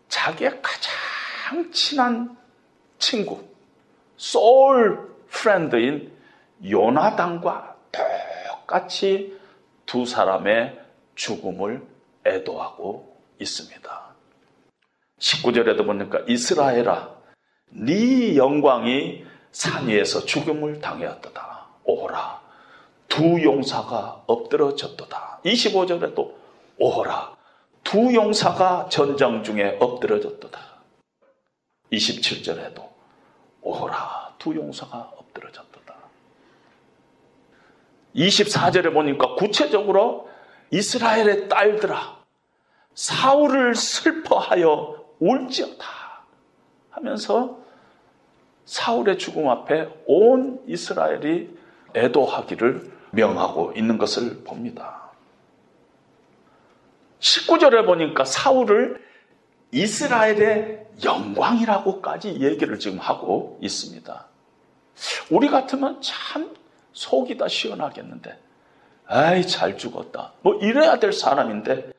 자기의 0.07 0.61
가장 0.61 1.71
친한 1.71 2.37
친구, 2.99 3.43
소울 4.15 5.15
프렌드인 5.29 6.15
요나단과 6.63 7.75
똑같이 7.91 9.35
두 9.87 10.05
사람의 10.05 10.79
죽음을 11.15 11.81
애도하고 12.23 13.17
있습니다. 13.39 14.15
19절에도 15.17 15.85
보니까 15.87 16.19
이스라엘아, 16.27 17.15
네 17.71 18.37
영광이 18.37 19.25
산 19.51 19.87
위에서 19.87 20.23
죽음을 20.23 20.79
당하였도다. 20.79 21.67
오라, 21.85 22.42
두 23.13 23.43
용사가 23.43 24.23
엎드러졌도다. 24.25 25.41
25절에도 25.45 26.33
오라, 26.79 27.35
두 27.83 28.11
용사가 28.11 28.87
전장 28.89 29.43
중에 29.43 29.77
엎드러졌도다. 29.79 30.59
27절에도 31.91 32.89
오라, 33.61 34.33
두 34.39 34.55
용사가 34.55 35.11
엎드러졌도다. 35.15 35.93
24절에 38.15 38.91
보니까 38.91 39.35
구체적으로 39.35 40.27
이스라엘의 40.71 41.49
딸들아, 41.49 42.17
사울을 42.95 43.75
슬퍼하여 43.75 45.05
울지어다 45.19 45.85
하면서 46.89 47.59
사울의 48.65 49.19
죽음 49.19 49.49
앞에 49.49 49.87
온 50.07 50.63
이스라엘이 50.65 51.55
애도하기를 51.95 53.02
명하고 53.13 53.73
있는 53.75 53.97
것을 53.97 54.43
봅니다. 54.43 55.11
19절에 57.19 57.85
보니까 57.85 58.25
사울을 58.25 59.01
이스라엘의 59.71 60.87
영광이라고까지 61.03 62.41
얘기를 62.41 62.77
지금 62.79 62.99
하고 62.99 63.57
있습니다. 63.61 64.27
우리 65.31 65.47
같으면 65.47 66.01
참 66.01 66.53
속이 66.91 67.37
다 67.37 67.47
시원하겠는데, 67.47 68.37
아이, 69.05 69.47
잘 69.47 69.77
죽었다. 69.77 70.33
뭐 70.41 70.55
이래야 70.55 70.99
될 70.99 71.13
사람인데, 71.13 71.91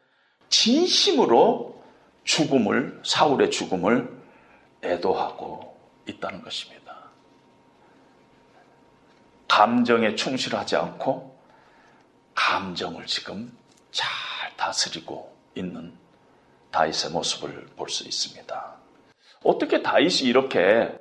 진심으로 0.48 1.82
죽음을, 2.22 3.00
사울의 3.04 3.50
죽음을 3.50 4.08
애도하고 4.82 5.76
있다는 6.06 6.42
것입니다. 6.42 6.83
감정에 9.54 10.16
충실하지 10.16 10.74
않고, 10.74 11.38
감정을 12.34 13.06
지금 13.06 13.56
잘 13.92 14.10
다스리고 14.56 15.32
있는 15.54 15.96
다윗의 16.72 17.12
모습을 17.12 17.66
볼 17.76 17.88
수 17.88 18.02
있습니다. 18.02 18.74
어떻게 19.44 19.80
다윗이 19.80 20.22
이렇게 20.22 20.98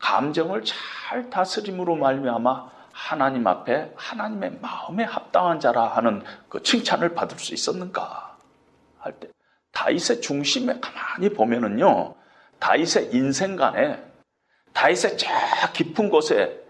감정을 0.00 0.64
잘 0.64 1.30
다스림으로 1.30 1.94
말미암아 1.94 2.72
하나님 2.90 3.46
앞에 3.46 3.92
하나님의 3.94 4.58
마음에 4.60 5.04
합당한 5.04 5.60
자라 5.60 5.86
하는 5.86 6.24
그 6.48 6.64
칭찬을 6.64 7.14
받을 7.14 7.38
수 7.38 7.54
있었는가 7.54 8.36
할 8.98 9.12
때 9.20 9.28
다윗의 9.70 10.22
중심에 10.22 10.80
가만히 10.80 11.28
보면은요 11.32 12.16
다윗의 12.58 13.10
인생관에 13.14 14.02
다윗의 14.72 15.18
저 15.18 15.28
깊은 15.72 16.10
곳에 16.10 16.65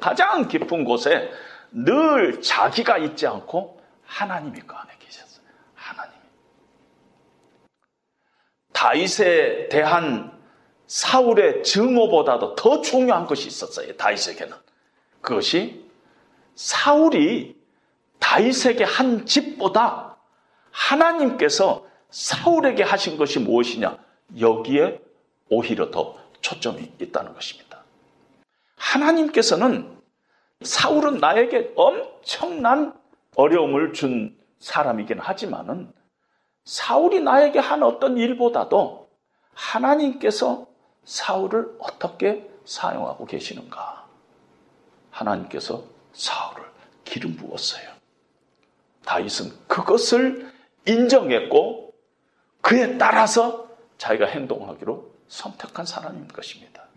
가장 0.00 0.48
깊은 0.48 0.84
곳에 0.84 1.30
늘 1.70 2.42
자기가 2.42 2.98
있지 2.98 3.26
않고 3.26 3.80
하나님이 4.04 4.60
그 4.60 4.74
안에 4.74 4.92
계셨어요. 4.98 5.44
하나님이 5.74 6.16
다윗에 8.72 9.68
대한 9.68 10.40
사울의 10.86 11.62
증오보다도 11.62 12.56
더 12.56 12.80
중요한 12.80 13.26
것이 13.26 13.46
있었어요. 13.46 13.96
다윗에게는 13.96 14.56
그것이 15.20 15.88
사울이 16.56 17.56
다윗에게 18.18 18.84
한 18.84 19.24
집보다 19.24 20.16
하나님께서 20.70 21.86
사울에게 22.10 22.82
하신 22.82 23.16
것이 23.16 23.38
무엇이냐? 23.38 23.98
여기에 24.38 25.00
오히려 25.48 25.90
더 25.90 26.18
초점이 26.40 26.92
있다는 27.00 27.34
것입니다. 27.34 27.69
하나님께서는 28.80 30.00
사울은 30.62 31.18
나에게 31.18 31.72
엄청난 31.76 32.98
어려움을 33.36 33.92
준 33.92 34.36
사람이긴 34.58 35.18
하지만은 35.18 35.92
사울이 36.64 37.20
나에게 37.20 37.58
한 37.58 37.82
어떤 37.82 38.16
일보다도 38.16 39.08
하나님께서 39.54 40.66
사울을 41.04 41.76
어떻게 41.78 42.48
사용하고 42.64 43.26
계시는가? 43.26 44.06
하나님께서 45.10 45.82
사울을 46.12 46.64
기름 47.04 47.36
부었어요. 47.36 47.88
다윗은 49.04 49.52
그것을 49.66 50.52
인정했고 50.86 51.92
그에 52.60 52.98
따라서 52.98 53.68
자기가 53.98 54.26
행동하기로 54.26 55.10
선택한 55.28 55.86
사람인 55.86 56.28
것입니다. 56.28 56.89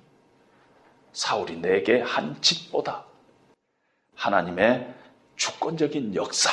사울이 1.13 1.57
내게 1.57 2.01
한 2.01 2.41
짓보다 2.41 3.05
하나님의 4.15 4.93
주권적인 5.35 6.15
역사, 6.15 6.51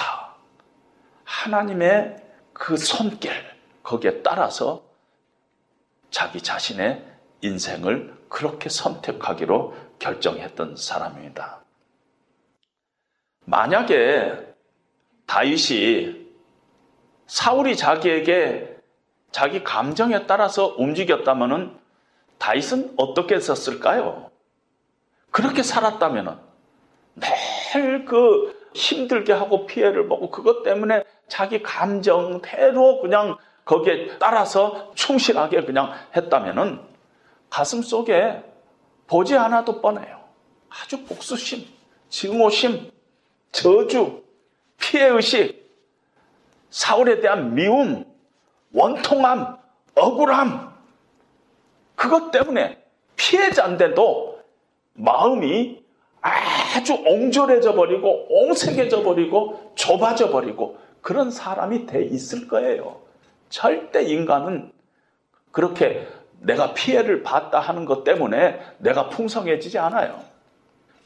하나님의 1.25 2.17
그 2.53 2.77
손길, 2.77 3.33
거기에 3.83 4.23
따라서 4.23 4.83
자기 6.11 6.41
자신의 6.43 7.05
인생을 7.41 8.17
그렇게 8.29 8.69
선택하기로 8.69 9.75
결정했던 9.99 10.77
사람입니다. 10.77 11.65
만약에 13.47 14.55
다윗이 15.27 16.29
사울이 17.27 17.77
자기에게 17.77 18.77
자기 19.31 19.63
감정에 19.63 20.27
따라서 20.27 20.75
움직였다면은 20.77 21.79
다윗은 22.39 22.95
어떻게 22.97 23.37
했었을까요? 23.37 24.30
그렇게 25.31 25.63
살았다면은 25.63 26.37
매일 27.15 28.05
그 28.05 28.59
힘들게 28.75 29.33
하고 29.33 29.67
피해를 29.67 30.09
보고 30.09 30.31
그것 30.31 30.63
때문에 30.63 31.05
자기 31.29 31.63
감정대로 31.63 33.01
그냥 33.01 33.37
거기에 33.65 34.19
따라서 34.19 34.93
충실하게 34.95 35.65
그냥 35.65 35.93
했다면은 36.17 36.81
가슴 37.49 37.83
속에 37.83 38.43
보지 39.07 39.37
않아도 39.37 39.81
뻔해요. 39.81 40.21
아주 40.69 41.05
복수심, 41.05 41.67
증오심, 42.09 42.91
저주, 43.53 44.23
피해의식, 44.79 45.69
사울에 46.71 47.21
대한 47.21 47.55
미움, 47.55 48.05
원통함, 48.73 49.59
억울함, 49.97 50.73
그것 51.97 52.31
때문에 52.31 52.83
피해자인데도 53.17 54.30
마음이 55.01 55.83
아주 56.21 56.95
옹졸해져 56.95 57.75
버리고 57.75 58.27
옹색해져 58.29 59.03
버리고 59.03 59.73
좁아져 59.75 60.31
버리고 60.31 60.79
그런 61.01 61.31
사람이 61.31 61.87
돼 61.87 62.05
있을 62.05 62.47
거예요. 62.47 63.01
절대 63.49 64.03
인간은 64.03 64.71
그렇게 65.51 66.07
내가 66.41 66.75
피해를 66.75 67.23
봤다 67.23 67.59
하는 67.61 67.85
것 67.85 68.05
때문에 68.05 68.61
내가 68.79 69.09
풍성해지지 69.09 69.79
않아요. 69.79 70.23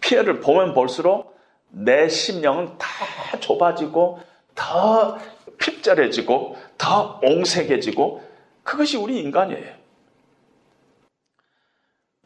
피해를 0.00 0.40
보면 0.40 0.74
볼수록 0.74 1.36
내 1.70 2.08
심령은 2.08 2.76
다 2.78 3.38
좁아지고 3.40 4.20
더 4.54 5.18
핍절해지고 5.58 6.56
더 6.76 7.20
옹색해지고 7.22 8.22
그것이 8.62 8.96
우리 8.96 9.20
인간이에요. 9.20 9.74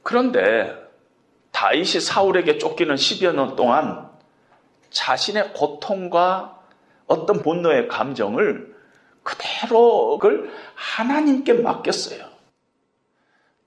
그런데 0.03 0.88
다윗이 1.59 2.01
사울에게 2.01 2.59
쫓기는 2.59 2.95
10여 2.95 3.35
년 3.35 3.57
동안 3.57 4.09
자신의 4.91 5.55
고통과 5.55 6.57
어떤 7.09 7.43
분노의 7.43 7.89
감정을 7.89 8.77
그대로 9.25 10.21
를 10.23 10.53
하나님께 10.77 11.55
맡겼어요. 11.55 12.29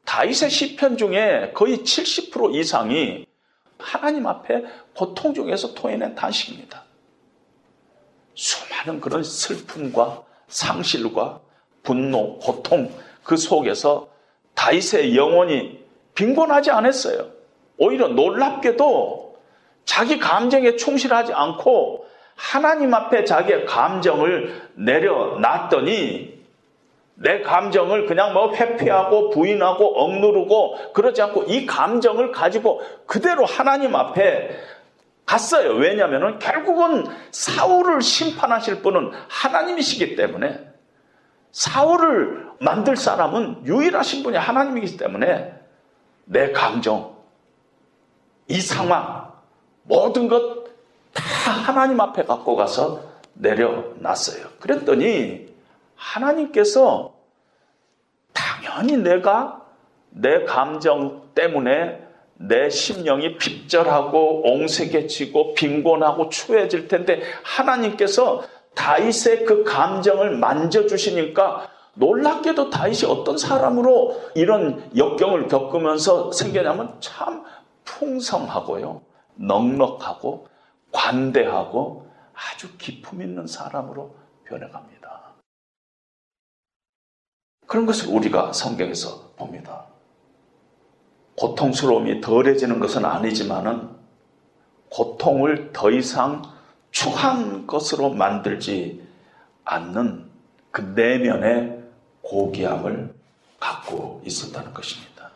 다윗의 0.06 0.50
시편 0.50 0.96
중에 0.96 1.52
거의 1.54 1.80
70% 1.80 2.56
이상이 2.56 3.26
하나님 3.78 4.26
앞에 4.26 4.64
고통 4.96 5.34
중에서 5.34 5.74
토해낸 5.74 6.16
단식입니다. 6.16 6.86
수많은 8.36 9.02
그런 9.02 9.22
슬픔과 9.22 10.24
상실과 10.48 11.42
분노, 11.84 12.39
고통 12.39 12.89
그 13.24 13.36
속에서 13.36 14.08
다윗의 14.54 15.18
영혼이 15.18 15.84
빈곤하지 16.16 16.72
않았어요. 16.72 17.41
오히려 17.82 18.09
놀랍게도 18.09 19.38
자기 19.86 20.19
감정에 20.19 20.75
충실하지 20.75 21.34
않고 21.34 22.05
하나님 22.36 22.93
앞에 22.93 23.23
자기의 23.23 23.65
감정을 23.65 24.69
내려놨더니 24.75 26.41
내 27.15 27.41
감정을 27.41 28.05
그냥 28.05 28.34
뭐 28.34 28.53
회피하고 28.53 29.32
부인하고 29.32 29.99
억누르고 29.99 30.93
그러지 30.93 31.23
않고 31.23 31.43
이 31.43 31.65
감정을 31.65 32.32
가지고 32.32 32.82
그대로 33.07 33.45
하나님 33.45 33.95
앞에 33.95 34.51
갔어요. 35.25 35.73
왜냐하면 35.73 36.38
결국은 36.38 37.05
사울을 37.32 38.01
심판하실 38.01 38.84
분은 38.84 39.11
하나님이시기 39.27 40.15
때문에 40.15 40.59
사울을 41.51 42.45
만들 42.59 42.95
사람은 42.95 43.65
유일하신 43.65 44.21
분이 44.21 44.38
하나님이기 44.38 44.97
때문에 44.97 45.55
내 46.25 46.51
감정, 46.51 47.11
이 48.52 48.62
상황, 48.62 49.32
모든 49.84 50.28
것 50.28 50.62
다 51.14 51.52
하나님 51.52 51.99
앞에 51.99 52.24
갖고 52.24 52.56
가서 52.56 53.02
내려놨어요. 53.34 54.45
그랬더니 54.60 55.47
하나님께서 55.95 57.14
당연히 58.34 58.97
내가 58.97 59.62
내 60.10 60.43
감정 60.43 61.30
때문에 61.36 62.08
내 62.36 62.70
심령이 62.70 63.38
핍절하고 63.38 64.41
옹색해지고 64.49 65.54
빈곤하고 65.54 66.30
추해질 66.30 66.88
텐데 66.88 67.22
하나님께서 67.43 68.43
다윗의 68.74 69.45
그 69.45 69.64
감정을 69.64 70.38
만져주시니까 70.38 71.70
놀랍게도 71.93 72.70
다윗이 72.70 73.04
어떤 73.06 73.38
사람으로 73.38 74.20
이런 74.34 74.89
역경을 74.95 75.49
겪으면서 75.49 76.32
생겨냐면 76.32 76.95
참 76.99 77.43
풍성하고요. 77.92 79.02
넉넉하고 79.36 80.48
관대하고 80.92 82.10
아주 82.34 82.78
기품 82.78 83.22
있는 83.22 83.48
사람으로 83.48 84.16
변해갑니다. 84.46 85.22
그런 87.68 87.86
것을 87.86 88.10
우리가 88.10 88.54
성경에서 88.54 89.34
봅니다. 89.36 89.86
고통스러움이 91.36 92.22
덜해지는 92.22 92.80
것은 92.80 93.06
아니지만은 93.06 93.89
고통을 94.89 95.72
더 95.72 95.89
이상 95.89 96.44
추한 96.92 97.66
것으로 97.66 98.10
만들지 98.10 99.08
않는 99.64 100.30
그 100.72 100.82
내면의 100.82 101.82
고귀함을 102.22 103.16
갖고 103.60 104.22
있었다는 104.26 104.74
것입니다. 104.74 105.32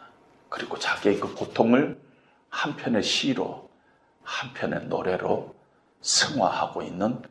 그리고 0.49 0.77
자기의 0.77 1.19
그 1.19 1.33
고통을 1.33 2.04
한편의 2.55 3.03
시로, 3.03 3.69
한편의 4.23 4.85
노래로 4.85 5.53
승화하고 6.01 6.83
있는 6.83 7.21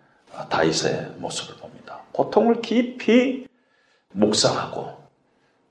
다윗의 0.51 1.15
모습을 1.17 1.57
봅니다. 1.57 2.03
고통을 2.13 2.61
깊이 2.61 3.49
묵상하고 4.11 5.03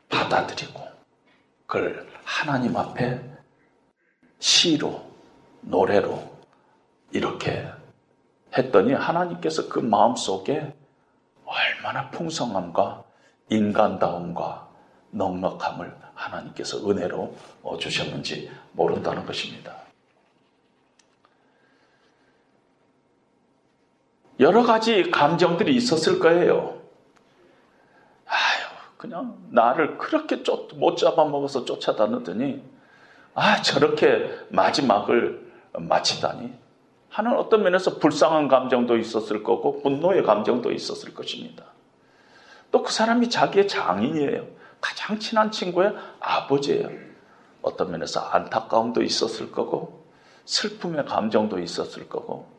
받아들이고 0.10 0.82
그걸 1.68 2.08
하나님 2.24 2.76
앞에 2.76 3.22
시로, 4.40 5.06
노래로 5.62 6.36
이렇게 7.12 7.70
했더니 8.58 8.94
하나님께서 8.94 9.70
그 9.70 9.80
마음 9.80 10.16
속에 10.16 10.76
얼마나 11.46 12.10
풍성함과 12.10 13.04
인간다움과 13.50 14.68
넉넉함을 15.14 15.96
하나님께서 16.14 16.90
은혜로 16.90 17.36
주셨는지 17.80 18.52
모른다는 18.74 19.26
것입니다. 19.26 19.78
여러 24.40 24.64
가지 24.64 25.12
감정들이 25.12 25.76
있었을 25.76 26.20
거예요. 26.20 26.82
아유, 28.26 28.66
그냥 28.98 29.38
나를 29.52 29.98
그렇게 29.98 30.44
쫓, 30.44 30.70
못 30.76 30.98
잡아먹어서 30.98 31.66
쫓아다녔더니, 31.66 32.64
아, 33.36 33.62
저렇게 33.62 34.30
마지막을 34.50 35.52
마치다니. 35.74 36.54
하는 37.10 37.38
어떤 37.38 37.62
면에서 37.62 38.00
불쌍한 38.00 38.48
감정도 38.48 38.98
있었을 38.98 39.44
거고, 39.44 39.82
분노의 39.84 40.24
감정도 40.24 40.72
있었을 40.72 41.14
것입니다. 41.14 41.66
또 42.72 42.82
그 42.82 42.92
사람이 42.92 43.30
자기의 43.30 43.68
장인이에요. 43.68 44.48
가장 44.84 45.18
친한 45.18 45.50
친구의 45.50 45.96
아버지예요. 46.20 46.90
어떤 47.62 47.92
면에서 47.92 48.20
안타까움도 48.20 49.02
있었을 49.02 49.50
거고, 49.50 50.06
슬픔의 50.44 51.06
감정도 51.06 51.58
있었을 51.58 52.10
거고, 52.10 52.52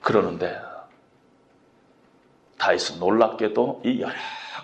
그러는데 0.00 0.58
다윗은 2.56 2.98
놀랍게도 2.98 3.82
이 3.84 4.00
여러 4.00 4.14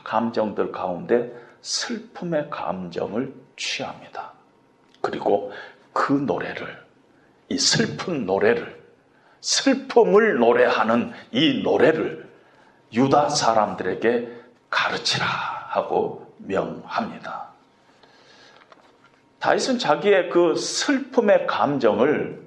감정들 0.05 0.73
가운데 0.73 1.31
슬픔의 1.61 2.49
감정을 2.49 3.35
취합니다. 3.59 4.33
그리고 5.03 5.53
그 5.93 6.15
노래를 6.15 6.83
이 7.51 7.59
슬픈 7.59 8.25
노래를 8.25 8.83
슬픔을 9.43 10.39
노래하는 10.39 11.13
이 11.31 11.63
노래를 11.63 12.27
유다 12.95 13.29
사람들에게 13.29 14.36
가르치라 14.71 15.27
하고 15.69 16.35
명합니다. 16.39 17.47
다윗은 19.39 19.79
자기의 19.79 20.31
그 20.31 20.57
슬픔의 20.57 21.47
감정을 21.47 22.43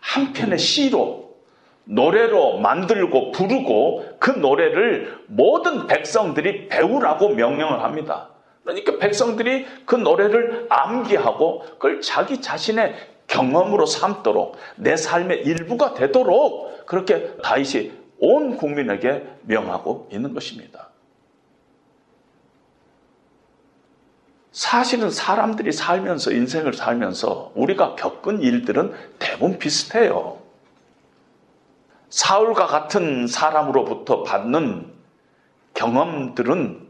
한편의 0.00 0.58
시로 0.58 1.36
노래로 1.84 2.58
만들고 2.58 3.32
부르고 3.32 4.16
그 4.18 4.30
노래를 4.30 5.24
모든 5.26 5.86
백성들이 5.86 6.68
배우라고 6.68 7.30
명령을 7.30 7.82
합니다. 7.82 8.28
그러니까 8.62 8.98
백성들이 8.98 9.66
그 9.86 9.94
노래를 9.96 10.66
암기하고 10.68 11.60
그걸 11.60 12.00
자기 12.02 12.40
자신의 12.42 12.94
경험으로 13.26 13.86
삼도록 13.86 14.56
내 14.76 14.96
삶의 14.96 15.42
일부가 15.44 15.94
되도록 15.94 16.86
그렇게 16.86 17.36
다윗이 17.42 17.92
온 18.20 18.56
국민에게 18.56 19.26
명하고 19.42 20.08
있는 20.12 20.34
것입니다. 20.34 20.88
사실은 24.52 25.10
사람들이 25.10 25.72
살면서 25.72 26.32
인생을 26.32 26.72
살면서 26.72 27.52
우리가 27.54 27.94
겪은 27.96 28.40
일들은 28.40 28.92
대부분 29.18 29.58
비슷해요. 29.58 30.38
사울과 32.10 32.66
같은 32.66 33.26
사람으로부터 33.26 34.22
받는 34.22 34.90
경험들은 35.74 36.88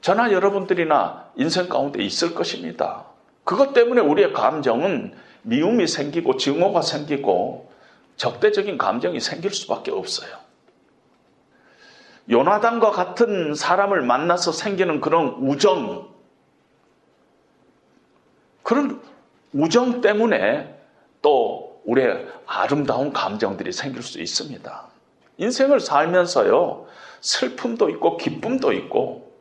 저나 0.00 0.32
여러분들이나 0.32 1.30
인생 1.36 1.68
가운데 1.68 2.02
있을 2.02 2.34
것입니다. 2.34 3.04
그것 3.44 3.72
때문에 3.72 4.00
우리의 4.00 4.32
감정은 4.32 5.14
미움이 5.42 5.86
생기고 5.86 6.36
증오가 6.36 6.82
생기고 6.82 7.70
적대적인 8.16 8.76
감정이 8.76 9.20
생길 9.20 9.54
수밖에 9.54 9.90
없어요. 9.90 10.28
요나단과 12.30 12.90
같은 12.90 13.54
사람을 13.54 14.02
만나서 14.02 14.52
생기는 14.52 15.00
그런 15.00 15.28
우정, 15.40 16.08
그런 18.68 19.00
우정 19.54 20.02
때문에 20.02 20.78
또 21.22 21.80
우리의 21.86 22.26
아름다운 22.44 23.14
감정들이 23.14 23.72
생길 23.72 24.02
수 24.02 24.20
있습니다. 24.20 24.88
인생을 25.38 25.80
살면서요, 25.80 26.84
슬픔도 27.22 27.88
있고, 27.88 28.18
기쁨도 28.18 28.74
있고, 28.74 29.32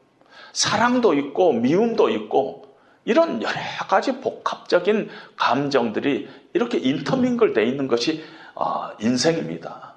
사랑도 0.53 1.13
있고, 1.13 1.51
미움도 1.51 2.07
있고, 2.07 2.73
이런 3.03 3.41
여러 3.41 3.59
가지 3.89 4.21
복합적인 4.21 5.09
감정들이 5.35 6.29
이렇게 6.53 6.77
인터밍글 6.77 7.51
되어 7.51 7.65
있는 7.65 7.89
것이 7.89 8.23
어, 8.55 8.91
인생입니다. 9.01 9.95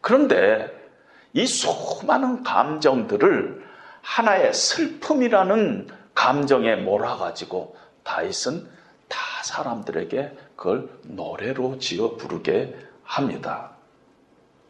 그런데 0.00 0.72
이 1.34 1.44
수많은 1.44 2.42
감정들을 2.42 3.62
하나의 4.00 4.54
슬픔이라는 4.54 5.88
감정에 6.14 6.76
몰아가지고 6.76 7.83
다윗은 8.04 8.68
다 9.08 9.18
사람들에게 9.42 10.36
그걸 10.56 10.88
노래로 11.02 11.78
지어 11.78 12.16
부르게 12.16 12.76
합니다. 13.02 13.70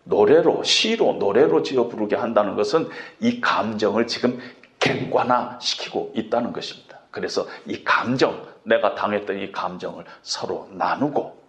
노래로, 0.05 0.63
시로, 0.65 1.15
노래로 1.15 1.63
지어 1.63 1.89
부르게 1.89 2.17
한다는 2.17 2.57
것은 2.57 2.89
이 3.21 3.41
감정을 3.41 4.07
지금 4.07 4.41
객관화 4.79 5.59
시키고 5.61 6.13
있다는 6.15 6.53
것입니다. 6.53 6.99
그래서 7.11 7.47
이 7.67 7.85
감정, 7.85 8.47
내가 8.65 8.95
당했던 8.95 9.39
이 9.39 9.53
감정을 9.53 10.05
서로 10.23 10.69
나누고, 10.73 11.43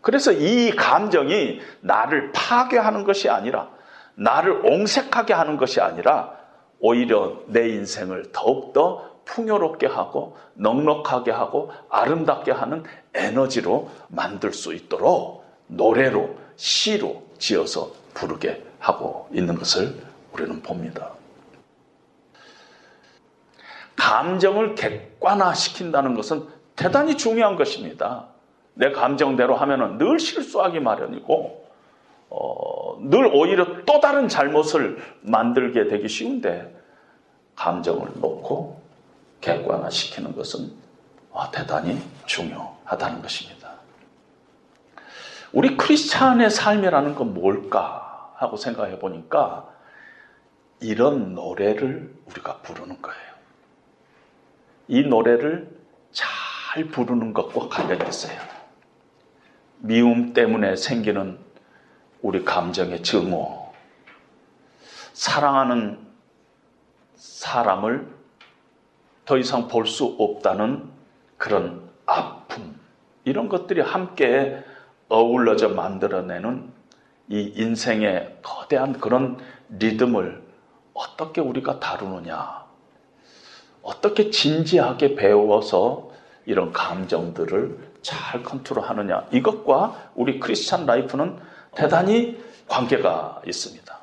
그래서 0.00 0.32
이 0.32 0.70
감정이 0.70 1.60
나를 1.80 2.32
파괴하는 2.32 3.04
것이 3.04 3.28
아니라, 3.28 3.68
나를 4.14 4.64
옹색하게 4.64 5.34
하는 5.34 5.56
것이 5.56 5.80
아니라, 5.80 6.38
오히려 6.78 7.42
내 7.48 7.68
인생을 7.68 8.32
더욱더 8.32 9.09
풍요롭게 9.30 9.86
하고 9.86 10.36
넉넉하게 10.54 11.30
하고 11.30 11.70
아름답게 11.88 12.50
하는 12.50 12.84
에너지로 13.14 13.88
만들 14.08 14.52
수 14.52 14.74
있도록 14.74 15.44
노래로 15.68 16.36
시로 16.56 17.22
지어서 17.38 17.92
부르게 18.12 18.62
하고 18.80 19.28
있는 19.32 19.54
것을 19.54 19.94
우리는 20.32 20.60
봅니다. 20.62 21.10
감정을 23.96 24.74
객관화시킨다는 24.74 26.14
것은 26.14 26.46
대단히 26.74 27.16
중요한 27.16 27.56
것입니다. 27.56 28.26
내 28.74 28.90
감정대로 28.90 29.54
하면 29.56 29.98
늘 29.98 30.18
실수하기 30.18 30.80
마련이고, 30.80 31.66
어, 32.30 32.98
늘 33.02 33.30
오히려 33.32 33.84
또 33.84 34.00
다른 34.00 34.28
잘못을 34.28 34.98
만들게 35.20 35.88
되기 35.88 36.08
쉬운데, 36.08 36.74
감정을 37.56 38.08
놓고 38.20 38.79
객관화시키는 39.40 40.34
것은 40.36 40.72
아, 41.32 41.50
대단히 41.50 42.00
중요하다는 42.26 43.22
것입니다. 43.22 43.70
우리 45.52 45.76
크리스찬의 45.76 46.50
삶이라는 46.50 47.14
건 47.14 47.34
뭘까 47.34 48.32
하고 48.36 48.56
생각해 48.56 48.98
보니까 48.98 49.68
이런 50.80 51.34
노래를 51.34 52.14
우리가 52.26 52.58
부르는 52.58 53.02
거예요. 53.02 53.30
이 54.88 55.02
노래를 55.02 55.70
잘 56.12 56.86
부르는 56.86 57.32
것과 57.32 57.68
관련이 57.68 58.08
있어요. 58.08 58.40
미움 59.78 60.32
때문에 60.32 60.76
생기는 60.76 61.38
우리 62.22 62.44
감정의 62.44 63.02
증오, 63.02 63.72
사랑하는 65.12 65.98
사람을 67.16 68.19
더 69.30 69.38
이상 69.38 69.68
볼 69.68 69.86
수 69.86 70.16
없다는 70.18 70.90
그런 71.36 71.88
아픔, 72.04 72.76
이런 73.22 73.48
것들이 73.48 73.80
함께 73.80 74.60
어울러져 75.08 75.68
만들어내는 75.68 76.68
이 77.28 77.52
인생의 77.54 78.38
거대한 78.42 78.94
그런 78.94 79.38
리듬을 79.68 80.42
어떻게 80.94 81.40
우리가 81.40 81.78
다루느냐, 81.78 82.64
어떻게 83.82 84.30
진지하게 84.30 85.14
배워서 85.14 86.10
이런 86.44 86.72
감정들을 86.72 87.78
잘 88.02 88.42
컨트롤 88.42 88.82
하느냐, 88.82 89.28
이것과 89.30 90.10
우리 90.16 90.40
Christian 90.40 90.86
life는 90.86 91.38
대단히 91.76 92.42
관계가 92.66 93.42
있습니다. 93.46 93.96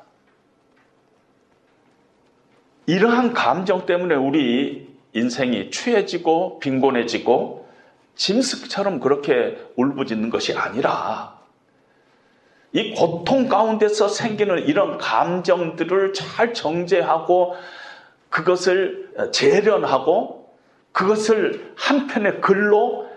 이러한 2.86 3.34
감정 3.34 3.84
때문에 3.84 4.14
우리 4.14 4.87
인생이 5.12 5.70
취해지고 5.70 6.58
빈곤해지고 6.58 7.68
짐승처럼 8.14 9.00
그렇게 9.00 9.56
울부짖는 9.76 10.30
것이 10.30 10.52
아니라 10.54 11.38
이 12.72 12.94
고통 12.94 13.48
가운데서 13.48 14.08
생기는 14.08 14.58
이런 14.66 14.98
감정들을 14.98 16.12
잘 16.12 16.52
정제하고 16.52 17.56
그것을 18.28 19.30
재련하고 19.32 20.54
그것을 20.92 21.72
한편의 21.76 22.40
글로 22.40 23.08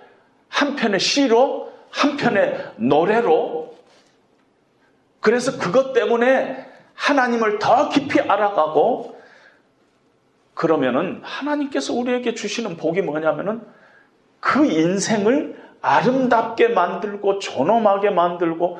한편의 0.47 0.99
시로 0.99 1.71
한편의 1.89 2.73
노래로 2.77 3.75
그래서 5.19 5.57
그것 5.57 5.93
때문에 5.93 6.67
하나님을 6.93 7.59
더 7.59 7.89
깊이 7.89 8.19
알아가고 8.19 9.20
그러면은 10.53 11.21
하나님께서 11.23 11.93
우리에게 11.93 12.33
주시는 12.33 12.77
복이 12.77 13.01
뭐냐면은 13.01 13.61
그 14.39 14.65
인생을 14.65 15.59
아름답게 15.81 16.69
만들고 16.69 17.39
존엄하게 17.39 18.11
만들고 18.11 18.79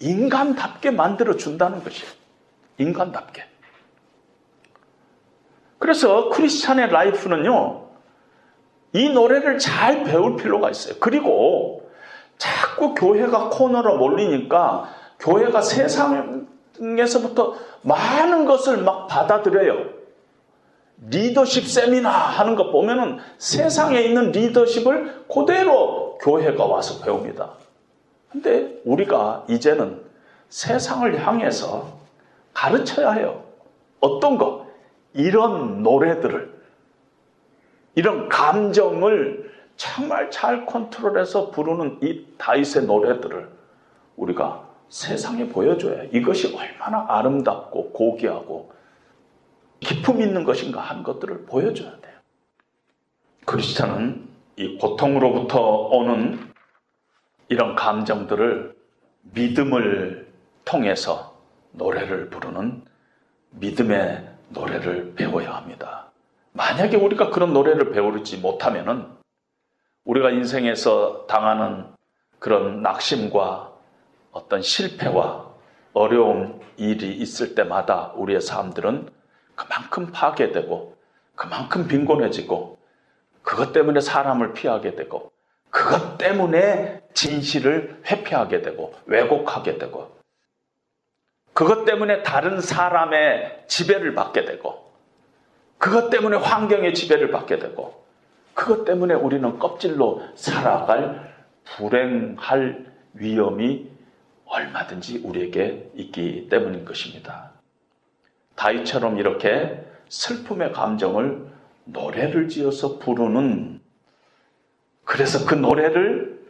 인간답게 0.00 0.90
만들어 0.90 1.36
준다는 1.36 1.84
것이에요. 1.84 2.10
인간답게. 2.78 3.44
그래서 5.78 6.28
크리스찬의 6.30 6.90
라이프는요, 6.90 7.88
이 8.92 9.08
노래를 9.10 9.58
잘 9.58 10.04
배울 10.04 10.36
필요가 10.36 10.70
있어요. 10.70 10.96
그리고 11.00 11.90
자꾸 12.38 12.94
교회가 12.94 13.50
코너로 13.50 13.98
몰리니까 13.98 14.88
교회가 15.20 15.60
세상에서부터 15.62 17.54
많은 17.82 18.46
것을 18.46 18.78
막 18.78 19.06
받아들여요. 19.06 19.99
리더십 21.08 21.66
세미나 21.66 22.10
하는 22.10 22.56
거 22.56 22.70
보면은 22.70 23.18
세상에 23.38 24.00
있는 24.00 24.32
리더십을 24.32 25.24
그대로 25.32 26.18
교회가 26.18 26.64
와서 26.66 27.02
배웁니다. 27.02 27.52
근데 28.30 28.80
우리가 28.84 29.44
이제는 29.48 30.02
세상을 30.50 31.26
향해서 31.26 32.00
가르쳐야 32.52 33.12
해요. 33.12 33.44
어떤 34.00 34.36
거? 34.36 34.66
이런 35.12 35.82
노래들을, 35.82 36.60
이런 37.94 38.28
감정을 38.28 39.50
정말 39.76 40.30
잘 40.30 40.66
컨트롤해서 40.66 41.50
부르는 41.50 41.98
이 42.02 42.26
다윗의 42.36 42.84
노래들을 42.84 43.48
우리가 44.16 44.68
세상에 44.88 45.48
보여줘야 45.48 46.04
이것이 46.12 46.54
얼마나 46.54 47.06
아름답고 47.08 47.92
고귀하고 47.92 48.69
기품 49.80 50.20
있는 50.20 50.44
것인가 50.44 50.80
하는 50.80 51.02
것들을 51.02 51.46
보여줘야 51.46 51.90
돼요. 52.00 52.14
크리스찬은 53.46 54.28
이 54.56 54.78
고통으로부터 54.78 55.60
오는 55.60 56.38
이런 57.48 57.74
감정들을 57.74 58.76
믿음을 59.22 60.30
통해서 60.64 61.40
노래를 61.72 62.30
부르는 62.30 62.84
믿음의 63.50 64.28
노래를 64.50 65.14
배워야 65.14 65.54
합니다. 65.54 66.10
만약에 66.52 66.96
우리가 66.96 67.30
그런 67.30 67.52
노래를 67.52 67.92
배우지 67.92 68.38
못하면은 68.38 69.06
우리가 70.04 70.30
인생에서 70.30 71.26
당하는 71.26 71.86
그런 72.38 72.82
낙심과 72.82 73.72
어떤 74.32 74.62
실패와 74.62 75.50
어려운 75.92 76.60
일이 76.76 77.16
있을 77.16 77.54
때마다 77.54 78.12
우리의 78.16 78.40
삶들은 78.40 79.08
그만큼 79.60 80.10
파괴되고 80.10 80.96
그만큼 81.34 81.86
빈곤해지고 81.86 82.78
그것 83.42 83.72
때문에 83.74 84.00
사람을 84.00 84.54
피하게 84.54 84.94
되고 84.94 85.32
그것 85.68 86.16
때문에 86.16 87.02
진실을 87.12 88.00
회피하게 88.10 88.62
되고 88.62 88.94
왜곡하게 89.04 89.76
되고 89.76 90.16
그것 91.52 91.84
때문에 91.84 92.22
다른 92.22 92.62
사람의 92.62 93.64
지배를 93.68 94.14
받게 94.14 94.46
되고 94.46 94.92
그것 95.76 96.08
때문에 96.08 96.38
환경의 96.38 96.94
지배를 96.94 97.30
받게 97.30 97.58
되고 97.58 98.02
그것 98.54 98.86
때문에 98.86 99.12
우리는 99.12 99.58
껍질로 99.58 100.22
살아갈 100.36 101.34
불행할 101.64 102.86
위험이 103.12 103.90
얼마든지 104.46 105.18
우리에게 105.18 105.90
있기 105.96 106.48
때문인 106.48 106.86
것입니다. 106.86 107.59
다이처럼 108.60 109.18
이렇게 109.18 109.82
슬픔의 110.10 110.72
감정을 110.72 111.46
노래를 111.84 112.48
지어서 112.48 112.98
부르는 112.98 113.80
그래서 115.04 115.46
그 115.46 115.54
노래를 115.54 116.40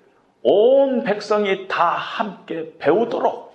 온 0.42 1.04
백성이 1.04 1.68
다 1.68 1.90
함께 1.90 2.74
배우도록 2.78 3.54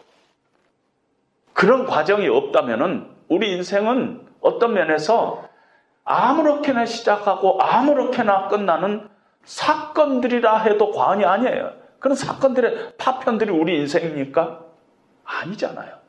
그런 1.53 1.85
과정이 1.85 2.27
없다면 2.29 3.13
우리 3.27 3.51
인생은 3.51 4.25
어떤 4.39 4.73
면에서 4.73 5.49
아무렇게나 6.05 6.85
시작하고 6.85 7.61
아무렇게나 7.61 8.47
끝나는 8.47 9.09
사건들이라 9.43 10.59
해도 10.59 10.91
과언이 10.91 11.25
아니에요. 11.25 11.73
그런 11.99 12.15
사건들의 12.15 12.97
파편들이 12.97 13.51
우리 13.51 13.77
인생입니까? 13.79 14.63
아니잖아요. 15.23 16.04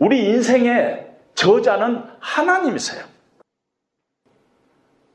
우리 0.00 0.30
인생의 0.30 1.08
저자는 1.34 2.02
하나님이세요. 2.18 3.04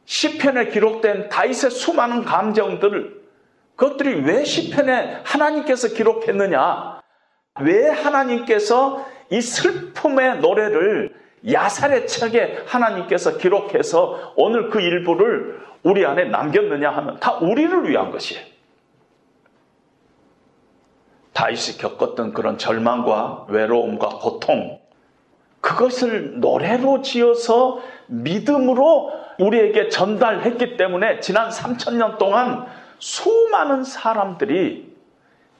시편에 0.06 0.70
기록된 0.70 1.30
다윗의 1.30 1.72
수많은 1.72 2.24
감정들을 2.24 3.26
그것들이 3.76 4.22
왜 4.22 4.46
시편에 4.46 5.22
하나님께서 5.26 5.90
기록했느냐? 5.90 7.02
왜 7.62 7.90
하나님께서 7.90 9.06
이 9.32 9.42
슬픔의 9.42 10.40
노래를 10.40 11.16
야살의 11.52 12.08
책에 12.08 12.64
하나님께서 12.68 13.38
기록해서 13.38 14.34
오늘 14.36 14.70
그 14.70 14.80
일부를 14.80 15.66
우리 15.82 16.06
안에 16.06 16.26
남겼느냐 16.26 16.92
하면 16.92 17.20
다 17.20 17.34
우리를 17.34 17.90
위한 17.90 18.12
것이에요. 18.12 18.56
다윗이 21.36 21.78
겪었던 21.80 22.34
그런 22.34 22.58
절망과 22.58 23.48
외로움과 23.50 24.08
고통, 24.08 24.75
그것을 25.66 26.40
노래로 26.42 27.02
지어서 27.02 27.82
믿음으로 28.06 29.12
우리에게 29.40 29.90
전달했기 29.90 30.78
때문에 30.78 31.22
지난 31.22 31.50
3천년 31.50 32.20
동안 32.20 32.68
수많은 33.00 33.84
사람들이 33.84 34.96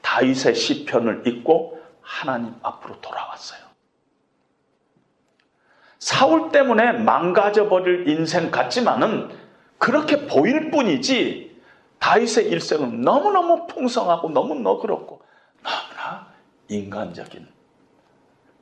다윗의 0.04 0.54
시편을 0.54 1.24
읽고 1.26 1.82
하나님 2.02 2.54
앞으로 2.62 3.02
돌아왔어요. 3.02 3.62
사울 5.98 6.52
때문에 6.52 6.92
망가져 6.92 7.68
버릴 7.68 8.08
인생 8.08 8.52
같지만은 8.52 9.36
그렇게 9.80 10.28
보일 10.28 10.70
뿐이지 10.70 11.60
다윗의 11.98 12.50
일생은 12.50 13.02
너무너무 13.02 13.66
풍성하고 13.66 14.30
너무 14.30 14.54
너그럽고 14.54 15.24
너무나 15.64 16.28
인간적인 16.68 17.48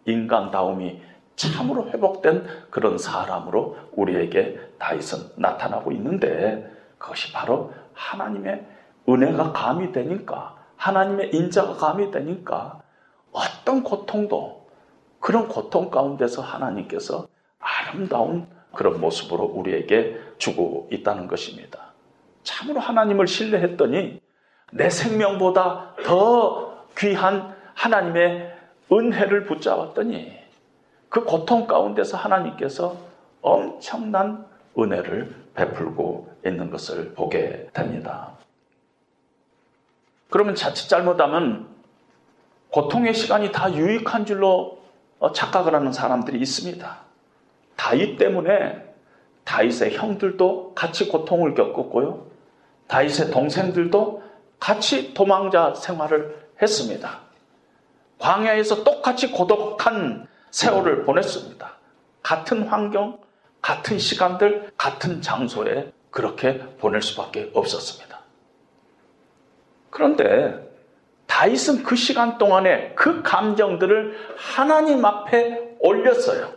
인간다움이 0.05 1.12
참으로 1.35 1.89
회복된 1.89 2.45
그런 2.69 2.97
사람으로 2.97 3.77
우리에게 3.93 4.59
다윗은 4.77 5.31
나타나고 5.35 5.91
있는데 5.93 6.71
그것이 6.97 7.31
바로 7.33 7.73
하나님의 7.93 8.65
은혜가 9.07 9.51
가미되니까 9.51 10.55
하나님의 10.77 11.33
인자가 11.33 11.73
가미되니까 11.75 12.81
어떤 13.31 13.83
고통도 13.83 14.67
그런 15.19 15.47
고통 15.47 15.89
가운데서 15.89 16.41
하나님께서 16.41 17.27
아름다운 17.59 18.47
그런 18.73 18.99
모습으로 18.99 19.45
우리에게 19.45 20.19
주고 20.37 20.89
있다는 20.91 21.27
것입니다. 21.27 21.93
참으로 22.43 22.79
하나님을 22.79 23.27
신뢰했더니 23.27 24.21
내 24.73 24.89
생명보다 24.89 25.95
더 26.03 26.85
귀한 26.97 27.55
하나님의 27.75 28.53
은혜를 28.91 29.45
붙잡았더니 29.45 30.42
그 31.13 31.23
고통 31.25 31.67
가운데서 31.67 32.17
하나님께서 32.17 32.97
엄청난 33.43 34.47
은혜를 34.75 35.31
베풀고 35.53 36.27
있는 36.43 36.71
것을 36.71 37.13
보게 37.13 37.67
됩니다. 37.71 38.31
그러면 40.31 40.55
자칫 40.55 40.89
잘못하면 40.89 41.67
고통의 42.71 43.13
시간이 43.13 43.51
다 43.51 43.71
유익한 43.71 44.25
줄로 44.25 44.79
착각을 45.35 45.75
하는 45.75 45.93
사람들이 45.93 46.39
있습니다. 46.39 46.97
다윗 47.75 48.17
때문에 48.17 48.83
다윗의 49.43 49.95
형들도 49.95 50.73
같이 50.73 51.09
고통을 51.09 51.53
겪었고요. 51.53 52.25
다윗의 52.87 53.29
동생들도 53.29 54.23
같이 54.59 55.13
도망자 55.13 55.75
생활을 55.75 56.49
했습니다. 56.59 57.19
광야에서 58.17 58.83
똑같이 58.83 59.29
고독한 59.29 60.32
세월을 60.53 61.03
보냈습니다. 61.03 61.73
같은 62.21 62.67
환경, 62.67 63.19
같은 63.59 63.97
시간들, 63.97 64.71
같은 64.77 65.19
장소에 65.19 65.91
그렇게 66.11 66.59
보낼 66.77 67.01
수밖에 67.01 67.49
없었습니다. 67.55 68.19
그런데 69.89 70.71
다윗은 71.25 71.83
그 71.83 71.95
시간 71.95 72.37
동안에 72.37 72.93
그 72.93 73.23
감정들을 73.23 74.35
하나님 74.37 75.03
앞에 75.03 75.77
올렸어요. 75.79 76.53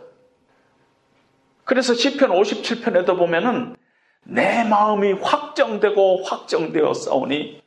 그래서 1.63 1.95
시편 1.95 2.29
57편에도 2.29 3.17
보면은 3.17 3.75
내 4.23 4.63
마음이 4.63 5.13
확정되고 5.13 6.23
확정되어 6.23 6.93
싸우니 6.93 7.63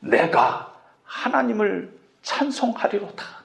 내가 0.00 0.74
하나님을 1.04 1.96
찬송하리로다. 2.22 3.37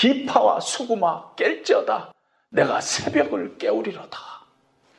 비파와 0.00 0.60
수구마 0.60 1.34
깰지어다. 1.36 2.12
내가 2.48 2.80
새벽을 2.80 3.58
깨우리로다. 3.58 4.18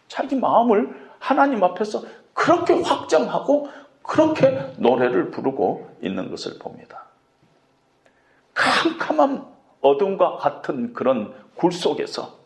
자기 0.07 0.35
마음을 0.35 1.09
하나님 1.17 1.63
앞에서 1.63 2.03
그렇게 2.33 2.73
확정하고 2.73 3.67
그렇게 4.03 4.71
노래를 4.77 5.31
부르고 5.31 5.97
있는 6.01 6.29
것을 6.29 6.59
봅니다. 6.59 7.05
캄캄한 8.53 9.43
어둠과 9.81 10.37
같은 10.37 10.93
그런 10.93 11.33
굴 11.55 11.71
속에서 11.71 12.37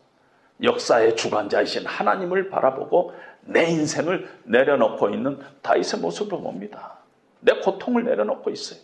역사의 0.62 1.16
주관자이신 1.16 1.84
하나님을 1.84 2.48
바라보고 2.48 3.12
내 3.42 3.66
인생을 3.66 4.30
내려놓고 4.44 5.10
있는 5.10 5.38
다윗의 5.60 6.00
모습을 6.00 6.40
봅니다. 6.40 6.94
내 7.40 7.52
고통을 7.60 8.04
내려놓고 8.04 8.48
있어요. 8.48 8.80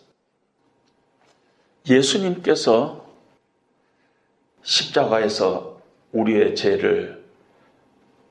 예수님께서 1.89 3.02
십자가에서 4.63 5.81
우리의 6.11 6.55
죄를 6.55 7.23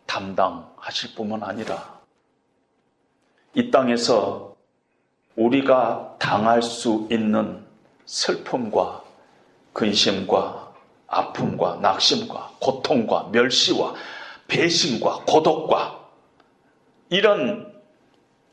담당하실 0.07 1.14
뿐만 1.14 1.43
아니라 1.43 2.01
이 3.55 3.70
땅에서 3.70 4.57
우리가 5.37 6.16
당할 6.18 6.62
수 6.62 7.07
있는 7.11 7.64
슬픔과 8.07 9.03
근심과 9.72 10.72
아픔과 11.07 11.76
낙심과 11.76 12.53
고통과 12.61 13.28
멸시와 13.33 13.95
배신과 14.49 15.24
고독과 15.26 16.09
이런 17.11 17.72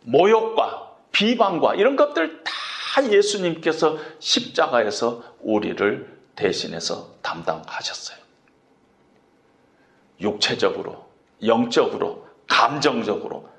모욕과 0.03 0.95
비방과 1.11 1.75
이런 1.75 1.95
것들 1.95 2.43
다 2.43 3.11
예수님께서 3.11 3.97
십자가에서 4.19 5.23
우리를 5.41 6.18
대신해서 6.39 7.15
담당하셨어요. 7.21 8.17
육체적으로, 10.21 11.09
영적으로, 11.45 12.27
감정적으로 12.47 13.49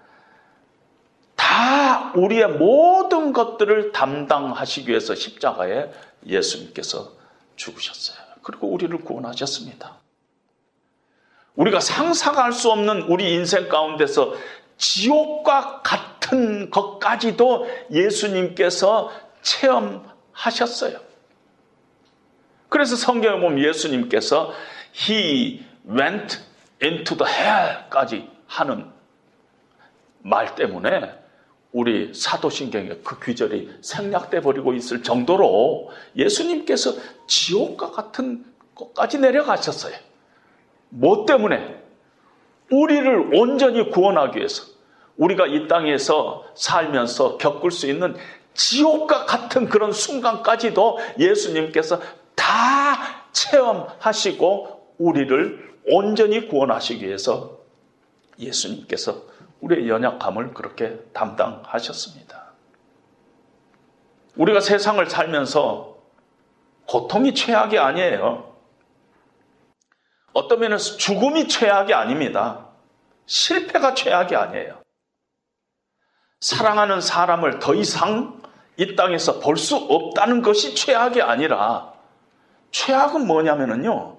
다다 1.36 2.12
우리의 2.14 2.48
모든 2.48 3.32
것들을 3.32 3.92
담당하시기 3.92 4.88
위해서 4.88 5.14
십자가에 5.14 5.90
예수님께서 6.26 7.12
죽으셨어요. 7.56 8.18
그리고 8.42 8.68
우리를 8.68 8.96
구원하셨습니다. 9.04 9.98
우리가 11.56 11.80
상상할 11.80 12.52
수 12.52 12.70
없는 12.70 13.02
우리 13.02 13.34
인생 13.34 13.68
가운데서 13.68 14.34
지옥과 14.78 15.82
같은 15.82 16.70
것까지도 16.70 17.68
예수님께서 17.90 19.12
체험하셨어요. 19.42 21.09
그래서 22.70 22.96
성경에 22.96 23.40
보면 23.40 23.58
예수님께서 23.58 24.54
He 24.94 25.64
went 25.86 26.38
into 26.82 27.16
the 27.16 27.30
hell까지 27.30 28.30
하는 28.46 28.86
말 30.22 30.54
때문에 30.54 31.20
우리 31.72 32.14
사도신경에 32.14 33.00
그 33.04 33.20
귀절이 33.20 33.78
생략돼 33.80 34.40
버리고 34.40 34.72
있을 34.72 35.02
정도로 35.02 35.90
예수님께서 36.16 36.94
지옥과 37.26 37.90
같은 37.90 38.44
것까지 38.74 39.18
내려가셨어요. 39.18 39.94
뭐 40.88 41.26
때문에? 41.26 41.80
우리를 42.70 43.34
온전히 43.34 43.90
구원하기 43.90 44.38
위해서 44.38 44.64
우리가 45.16 45.46
이 45.46 45.68
땅에서 45.68 46.44
살면서 46.54 47.36
겪을 47.36 47.70
수 47.70 47.88
있는 47.88 48.16
지옥과 48.54 49.26
같은 49.26 49.68
그런 49.68 49.92
순간까지도 49.92 50.98
예수님께서 51.18 52.00
다 52.40 53.26
체험하시고 53.32 54.94
우리를 54.98 55.78
온전히 55.86 56.48
구원하시기 56.48 57.06
위해서 57.06 57.58
예수님께서 58.38 59.22
우리의 59.60 59.90
연약함을 59.90 60.54
그렇게 60.54 60.98
담당하셨습니다. 61.12 62.52
우리가 64.36 64.60
세상을 64.60 65.04
살면서 65.08 65.98
고통이 66.86 67.34
최악이 67.34 67.78
아니에요. 67.78 68.56
어떤 70.32 70.60
면에서 70.60 70.96
죽음이 70.96 71.46
최악이 71.46 71.92
아닙니다. 71.92 72.68
실패가 73.26 73.94
최악이 73.94 74.34
아니에요. 74.34 74.80
사랑하는 76.40 77.02
사람을 77.02 77.58
더 77.58 77.74
이상 77.74 78.40
이 78.78 78.96
땅에서 78.96 79.40
볼 79.40 79.58
수 79.58 79.76
없다는 79.76 80.40
것이 80.40 80.74
최악이 80.74 81.20
아니라 81.20 81.99
최악은 82.70 83.26
뭐냐면요. 83.26 84.16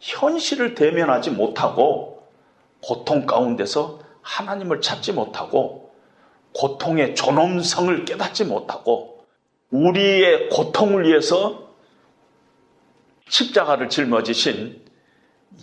현실을 0.00 0.74
대면하지 0.74 1.30
못하고 1.30 2.28
고통 2.82 3.26
가운데서 3.26 4.00
하나님을 4.22 4.80
찾지 4.80 5.12
못하고 5.12 5.94
고통의 6.54 7.14
존엄성을 7.14 8.04
깨닫지 8.04 8.44
못하고 8.44 9.24
우리의 9.70 10.48
고통을 10.48 11.06
위해서 11.06 11.74
십자가를 13.28 13.88
짊어지신 13.88 14.84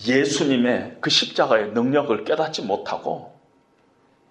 예수님의 0.07 0.97
그 1.01 1.09
십자가의 1.09 1.71
능력을 1.71 2.23
깨닫지 2.23 2.61
못하고 2.61 3.37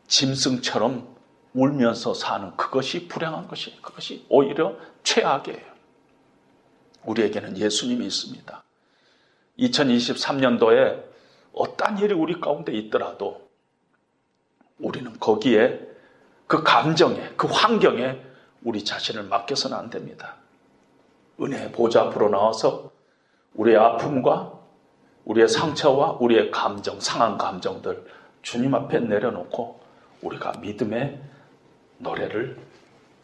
짐승처럼 0.06 1.16
울면서 1.52 2.14
사는 2.14 2.56
그것이 2.56 3.08
불행한 3.08 3.48
것이 3.48 3.76
그것이 3.82 4.24
오히려 4.28 4.76
최악이에요. 5.02 5.75
우리에게는 7.06 7.56
예수님이 7.56 8.06
있습니다. 8.06 8.62
2023년도에 9.58 11.04
어떠한 11.52 11.98
일이 11.98 12.14
우리 12.14 12.38
가운데 12.40 12.72
있더라도 12.72 13.48
우리는 14.78 15.18
거기에 15.18 15.80
그 16.46 16.62
감정에 16.62 17.32
그 17.36 17.46
환경에 17.46 18.20
우리 18.62 18.84
자신을 18.84 19.24
맡겨서는 19.24 19.76
안 19.76 19.90
됩니다. 19.90 20.36
은혜의 21.40 21.72
보좌 21.72 22.02
앞으로 22.02 22.28
나와서 22.28 22.92
우리의 23.54 23.76
아픔과 23.78 24.52
우리의 25.24 25.48
상처와 25.48 26.18
우리의 26.20 26.50
감정, 26.50 27.00
상한 27.00 27.36
감정들 27.36 28.06
주님 28.42 28.74
앞에 28.74 29.00
내려놓고 29.00 29.80
우리가 30.22 30.52
믿음의 30.60 31.20
노래를 31.98 32.56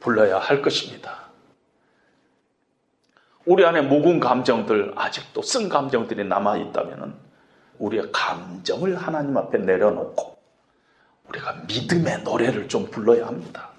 불러야 0.00 0.38
할 0.38 0.62
것입니다. 0.62 1.21
우리 3.44 3.64
안에 3.64 3.80
묵은 3.82 4.20
감정들, 4.20 4.92
아직도 4.96 5.42
쓴 5.42 5.68
감정들이 5.68 6.24
남아 6.24 6.58
있다면 6.58 7.18
우리의 7.78 8.12
감정을 8.12 8.96
하나님 8.96 9.36
앞에 9.36 9.58
내려놓고 9.58 10.38
우리가 11.28 11.64
믿음의 11.66 12.22
노래를 12.22 12.68
좀 12.68 12.86
불러야 12.88 13.26
합니다. 13.26 13.70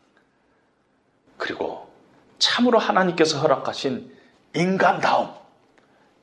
그리고 1.38 1.90
참으로 2.40 2.78
하나님께서 2.78 3.40
허락하신 3.40 4.14
인간다움, 4.54 5.30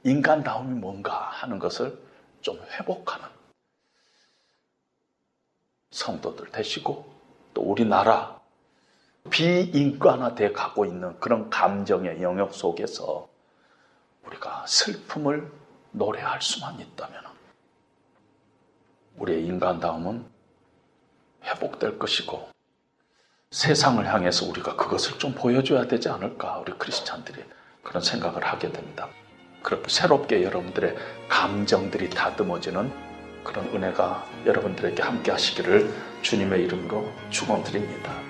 인간다움이 0.04 0.78
뭔가 0.78 1.14
하는 1.14 1.58
것을 1.58 1.98
좀 2.42 2.60
회복하는 2.72 3.26
성도들 5.92 6.50
되시고 6.52 7.10
또 7.54 7.62
우리나라 7.62 8.38
비인간화돼 9.30 10.52
가고 10.52 10.84
있는 10.84 11.18
그런 11.20 11.48
감정의 11.48 12.22
영역 12.22 12.54
속에서 12.54 13.29
우리가 14.26 14.64
슬픔을 14.66 15.50
노래할 15.92 16.40
수만 16.40 16.78
있다면 16.78 17.20
우리의 19.16 19.44
인간다움은 19.46 20.24
회복될 21.44 21.98
것이고 21.98 22.48
세상을 23.50 24.06
향해서 24.06 24.46
우리가 24.46 24.76
그것을 24.76 25.18
좀 25.18 25.34
보여줘야 25.34 25.86
되지 25.88 26.08
않을까 26.08 26.58
우리 26.58 26.72
크리스찬들이 26.74 27.44
그런 27.82 28.02
생각을 28.02 28.44
하게 28.44 28.70
됩니다. 28.70 29.08
그렇게 29.62 29.88
새롭게 29.88 30.44
여러분들의 30.44 30.96
감정들이 31.28 32.10
다듬어지는 32.10 32.92
그런 33.42 33.66
은혜가 33.66 34.24
여러분들에게 34.46 35.02
함께 35.02 35.30
하시기를 35.32 35.92
주님의 36.22 36.64
이름으로 36.64 37.10
축원드립니다. 37.30 38.29